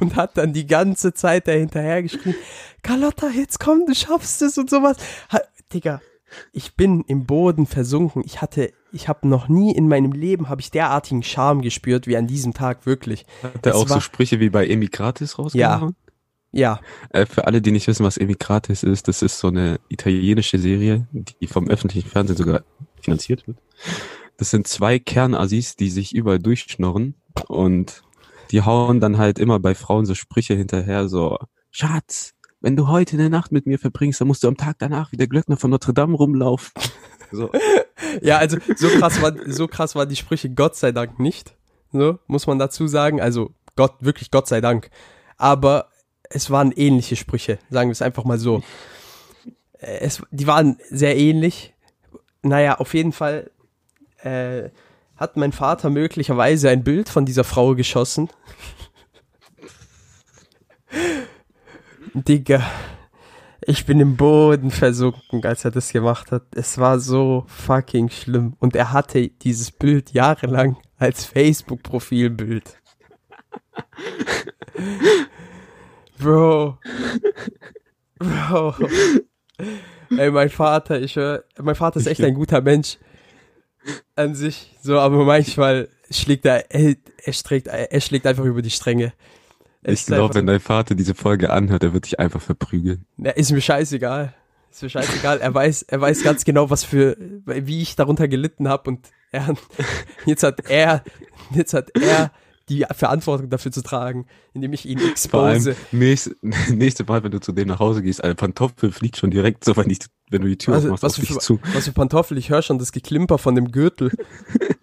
[0.00, 2.34] und hat dann die ganze Zeit dahinterher geschrien,
[2.82, 4.98] Carlotta, jetzt komm, du schaffst es und sowas.
[5.32, 5.40] Ha,
[5.72, 6.00] Digga,
[6.52, 8.22] ich bin im Boden versunken.
[8.26, 12.16] Ich hatte, ich habe noch nie in meinem Leben habe ich derartigen Charme gespürt wie
[12.18, 13.24] an diesem Tag wirklich.
[13.42, 15.90] Hat er auch war- so Sprüche wie bei Emigratis rausgehauen?
[15.90, 16.05] Ja,
[17.10, 21.06] Äh, für alle, die nicht wissen, was Emigratis ist, das ist so eine italienische Serie,
[21.12, 22.62] die vom öffentlichen Fernsehen sogar
[23.00, 23.58] finanziert wird.
[24.36, 27.14] Das sind zwei Kernassis, die sich überall durchschnorren
[27.48, 28.02] und
[28.50, 31.38] die hauen dann halt immer bei Frauen so Sprüche hinterher, so,
[31.70, 35.12] Schatz, wenn du heute eine Nacht mit mir verbringst, dann musst du am Tag danach
[35.12, 36.72] wie der Glöckner von Notre Dame rumlaufen.
[37.32, 37.50] So.
[38.22, 41.56] ja, also so krass war, so krass waren die Sprüche Gott sei Dank nicht.
[41.92, 43.20] So, muss man dazu sagen.
[43.20, 44.90] Also Gott, wirklich Gott sei Dank.
[45.36, 45.88] Aber
[46.30, 48.62] es waren ähnliche Sprüche, sagen wir es einfach mal so.
[49.78, 51.74] Es, die waren sehr ähnlich.
[52.42, 53.50] Naja, auf jeden Fall
[54.22, 54.70] äh,
[55.16, 58.28] hat mein Vater möglicherweise ein Bild von dieser Frau geschossen.
[62.14, 62.62] Digga,
[63.60, 66.44] ich bin im Boden versunken, als er das gemacht hat.
[66.54, 68.54] Es war so fucking schlimm.
[68.58, 72.80] Und er hatte dieses Bild jahrelang als Facebook-Profilbild.
[76.18, 76.78] Bro.
[78.18, 78.74] Bro.
[80.16, 82.98] Ey, mein Vater, ich höre, mein Vater ist echt ein guter Mensch.
[84.16, 88.70] An sich, so, aber manchmal schlägt er, er, er, schlägt, er schlägt einfach über die
[88.70, 89.12] Stränge.
[89.82, 93.06] Er Ich glaube, wenn dein Vater diese Folge anhört, er wird dich einfach verprügeln.
[93.16, 94.34] Na, ist mir scheißegal.
[94.72, 95.40] Ist mir scheißegal.
[95.40, 99.54] Er weiß, er weiß ganz genau, was für, wie ich darunter gelitten habe und er,
[100.26, 101.04] jetzt hat er,
[101.54, 102.32] jetzt hat er
[102.68, 105.76] die Verantwortung dafür zu tragen, indem ich ihn Vor expose.
[105.92, 106.36] nächste,
[106.72, 109.76] nächste Mal, wenn du zu dem nach Hause gehst, ein Pantoffel fliegt schon direkt so,
[109.76, 109.98] wenn, ich,
[110.30, 111.60] wenn du die Tür Also, aufmachst, was, auf für, dich zu.
[111.74, 114.10] was für Pantoffel, ich höre schon das Geklimper von dem Gürtel.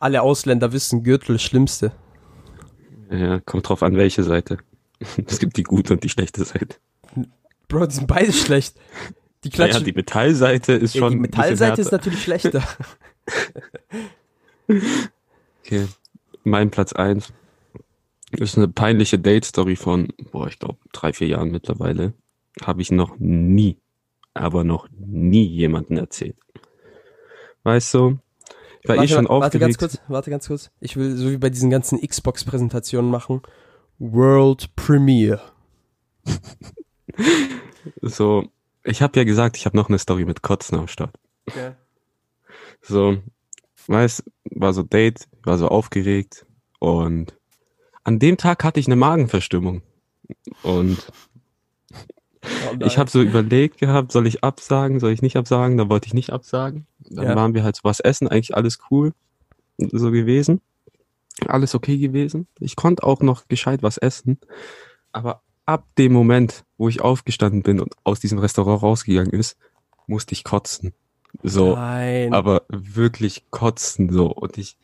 [0.00, 1.92] Alle Ausländer wissen, Gürtel ist Schlimmste.
[3.10, 4.58] Ja, kommt drauf an, welche Seite.
[5.26, 6.76] Es gibt die gute und die schlechte Seite.
[7.68, 8.76] Bro, die sind beide schlecht.
[9.44, 9.84] Die klatschen.
[9.84, 12.62] die Metallseite ist ja, schon die Metallseite ist natürlich schlechter.
[14.68, 15.86] Okay,
[16.44, 17.32] mein Platz eins
[18.32, 22.14] ist eine peinliche Date-Story von, boah, ich glaube, drei, vier Jahren mittlerweile.
[22.62, 23.78] Habe ich noch nie,
[24.34, 26.36] aber noch nie jemanden erzählt.
[27.62, 28.18] Weißt du,
[28.82, 29.78] ich war eh schon warte ganz aufgeregt.
[29.78, 30.70] kurz, warte ganz kurz.
[30.80, 33.42] Ich will so wie bei diesen ganzen Xbox-Präsentationen machen.
[33.98, 35.42] World Premiere.
[38.00, 38.48] So,
[38.84, 41.18] ich habe ja gesagt, ich habe noch eine Story mit Kotzen am Start.
[41.54, 41.76] Ja.
[42.80, 43.18] So,
[43.88, 46.46] weißt, war so Date, war so aufgeregt
[46.78, 47.36] und
[48.04, 49.82] an dem Tag hatte ich eine Magenverstimmung.
[50.62, 50.98] Und
[52.44, 56.08] Oh ich habe so überlegt gehabt, soll ich absagen, soll ich nicht absagen, dann wollte
[56.08, 56.86] ich nicht absagen.
[56.98, 57.36] Dann Ja.
[57.36, 59.12] waren wir halt so was essen, eigentlich alles cool
[59.78, 60.60] so gewesen.
[61.46, 62.46] Alles okay gewesen.
[62.60, 64.38] Ich konnte auch noch gescheit was essen.
[65.12, 69.56] Aber ab dem Moment, wo ich aufgestanden bin und aus diesem Restaurant rausgegangen ist,
[70.06, 70.92] musste ich kotzen.
[71.42, 72.34] So, Nein.
[72.34, 74.76] aber wirklich kotzen so und ich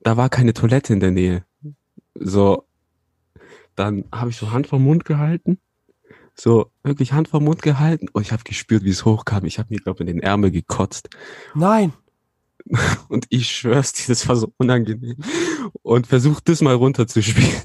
[0.00, 1.44] da war keine Toilette in der Nähe.
[2.14, 2.64] So
[3.74, 5.58] dann habe ich so Hand vom Mund gehalten.
[6.34, 9.44] So wirklich Hand vom Mund gehalten und ich habe gespürt, wie es hochkam.
[9.44, 11.08] Ich habe mir glaube in den Ärmel gekotzt
[11.54, 11.92] Nein.
[13.08, 15.16] und ich schwör's dir, das war so unangenehm
[15.82, 17.62] und versuch das mal runterzuspielen.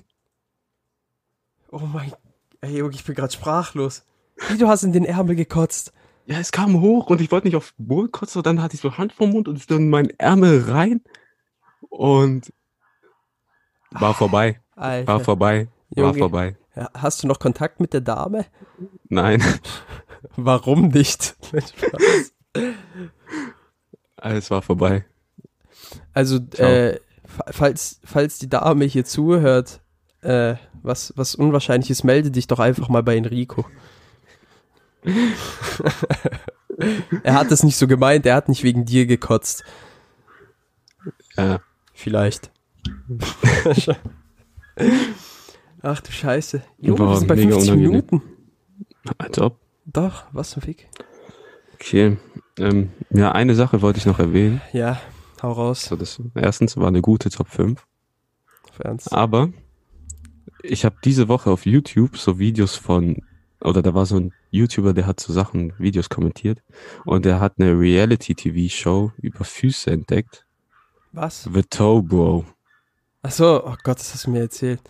[1.71, 2.13] Oh mein.
[2.61, 4.03] Ey, ich bin gerade sprachlos.
[4.49, 5.91] Wie du hast in den Ärmel gekotzt.
[6.25, 8.75] Ja, es kam hoch und ich wollte nicht auf den Boden kotzen, und dann hatte
[8.75, 11.01] ich so Hand vom Mund und es dann in meinen Ärmel rein
[11.89, 12.53] und
[13.91, 15.19] war vorbei, war Alter.
[15.19, 16.19] vorbei, war Junge.
[16.19, 16.55] vorbei.
[16.75, 18.45] Ja, Hast du noch Kontakt mit der Dame?
[19.09, 19.43] Nein,
[20.37, 21.35] Warum nicht?
[24.15, 25.05] alles war vorbei.
[26.13, 29.81] Also, äh, fa- falls, falls die Dame hier zuhört,
[30.21, 33.65] äh, was, was Unwahrscheinliches, melde dich doch einfach mal bei Enrico.
[37.23, 39.63] er hat es nicht so gemeint, er hat nicht wegen dir gekotzt.
[41.37, 41.59] Ja,
[41.93, 42.51] Vielleicht.
[45.81, 46.63] Ach du Scheiße.
[46.79, 47.91] Junge, War wir sind bei mega 50 unangenehm.
[47.91, 48.21] Minuten.
[49.17, 49.59] als ob.
[49.85, 50.89] Doch, was ein Fick.
[51.75, 52.17] Okay,
[52.57, 54.61] ähm, ja, eine Sache wollte ich noch erwähnen.
[54.71, 54.99] Ja,
[55.41, 55.85] hau raus.
[55.85, 57.85] So, das erstens war eine gute Top 5.
[58.69, 59.13] Auf Ernst.
[59.13, 59.49] Aber
[60.61, 63.17] ich habe diese Woche auf YouTube so Videos von
[63.63, 66.61] oder da war so ein YouTuber, der hat so Sachen, Videos kommentiert
[67.05, 70.45] und der hat eine Reality-TV-Show über Füße entdeckt.
[71.11, 71.43] Was?
[71.53, 72.45] The Toe Bro.
[73.21, 74.81] Ach so, oh Gott, das hast du mir erzählt.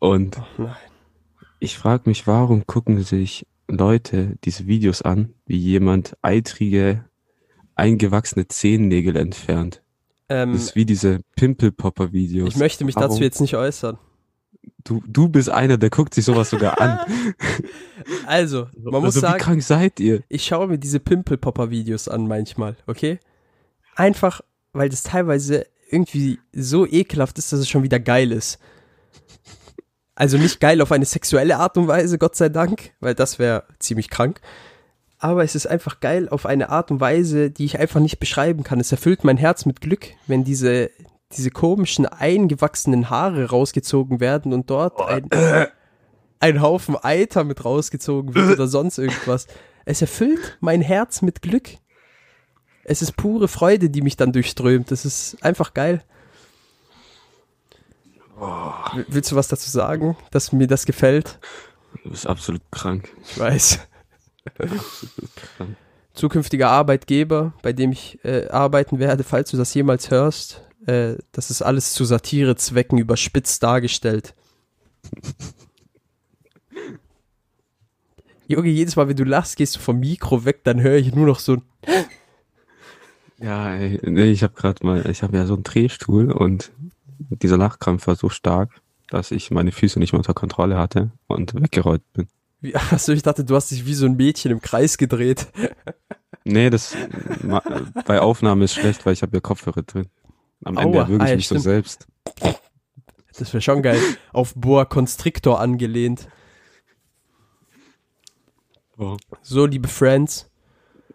[0.00, 0.76] Und Oh nein.
[1.60, 7.04] ich frage mich, warum gucken sich Leute diese Videos an, wie jemand eitrige,
[7.76, 9.82] eingewachsene Zehennägel entfernt.
[10.28, 12.48] Ähm, Das ist wie diese Pimple-Popper-Videos.
[12.54, 13.22] ich möchte mich dazu Warum?
[13.22, 13.98] jetzt nicht äußern.
[14.84, 17.00] Du, du bist einer, der guckt sich sowas sogar an.
[18.26, 20.22] Also, man muss also, wie sagen, krank seid ihr?
[20.28, 23.20] ich schaue mir diese Pimple-Popper-Videos an manchmal, okay?
[23.94, 24.40] Einfach,
[24.72, 28.58] weil das teilweise irgendwie so ekelhaft ist, dass es schon wieder geil ist.
[30.14, 33.64] Also nicht geil auf eine sexuelle Art und Weise, Gott sei Dank, weil das wäre
[33.78, 34.40] ziemlich krank.
[35.18, 38.64] Aber es ist einfach geil auf eine Art und Weise, die ich einfach nicht beschreiben
[38.64, 38.80] kann.
[38.80, 40.90] Es erfüllt mein Herz mit Glück, wenn diese,
[41.36, 45.28] diese komischen, eingewachsenen Haare rausgezogen werden und dort ein,
[46.40, 49.46] ein Haufen Eiter mit rausgezogen wird oder sonst irgendwas.
[49.84, 51.70] Es erfüllt mein Herz mit Glück.
[52.84, 54.90] Es ist pure Freude, die mich dann durchströmt.
[54.90, 56.02] Das ist einfach geil.
[58.36, 61.38] W- Willst du was dazu sagen, dass mir das gefällt?
[62.02, 63.08] Du bist absolut krank.
[63.24, 63.78] Ich weiß.
[66.14, 71.50] Zukünftiger Arbeitgeber, bei dem ich äh, arbeiten werde, falls du das jemals hörst, äh, das
[71.50, 74.34] ist alles zu Satirezwecken überspitzt dargestellt.
[78.48, 81.26] Junge, jedes Mal, wenn du lachst, gehst du vom Mikro weg, dann höre ich nur
[81.26, 81.62] noch so ein
[83.38, 86.70] Ja, ey, nee, ich habe gerade mal, ich habe ja so einen Drehstuhl und
[87.18, 91.54] dieser Lachkrampf war so stark, dass ich meine Füße nicht mehr unter Kontrolle hatte und
[91.54, 92.28] weggerollt bin.
[92.60, 95.48] Wie, achso, ich dachte, du hast dich wie so ein Mädchen im Kreis gedreht.
[96.44, 96.96] Nee, das
[98.06, 100.06] bei Aufnahme ist schlecht, weil ich habe ja Kopfhörer drin.
[100.64, 101.64] Am Ende Aua, erwürge ah, ich ja, mich so stimmt.
[101.64, 102.06] selbst.
[103.38, 104.00] Das wäre schon geil.
[104.32, 106.28] Auf Boa Constrictor angelehnt.
[109.42, 110.48] So, liebe Friends,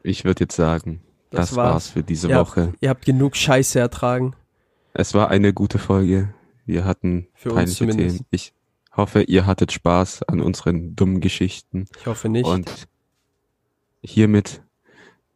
[0.04, 1.74] Ich würde jetzt sagen, Das das, war's.
[1.74, 2.40] war's für diese Ja.
[2.42, 2.74] Woche.
[2.82, 4.36] ihr habt genug Scheiße ertragen.
[4.94, 6.34] Es war eine gute Folge.
[6.66, 7.88] Wir hatten Für peinliche.
[7.88, 8.26] Themen.
[8.32, 8.54] Ich
[8.96, 11.86] hoffe, ihr hattet Spaß an unseren dummen Geschichten.
[12.00, 12.46] Ich hoffe nicht.
[12.46, 12.88] Und
[14.02, 14.64] hiermit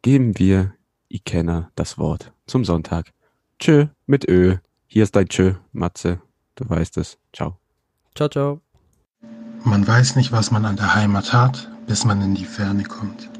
[0.02, 0.74] geben wir
[1.08, 3.12] Ikenna das Wort zum Sonntag.
[3.62, 4.56] Tschö mit Ö.
[4.88, 6.20] Hier ist dein Tschö, Matze.
[6.56, 7.16] Du weißt es.
[7.32, 7.60] Ciao.
[8.12, 8.60] ciao, ciao.
[9.62, 13.30] Man weiß nicht, was man an der Heimat hat, bis man in die Ferne kommt.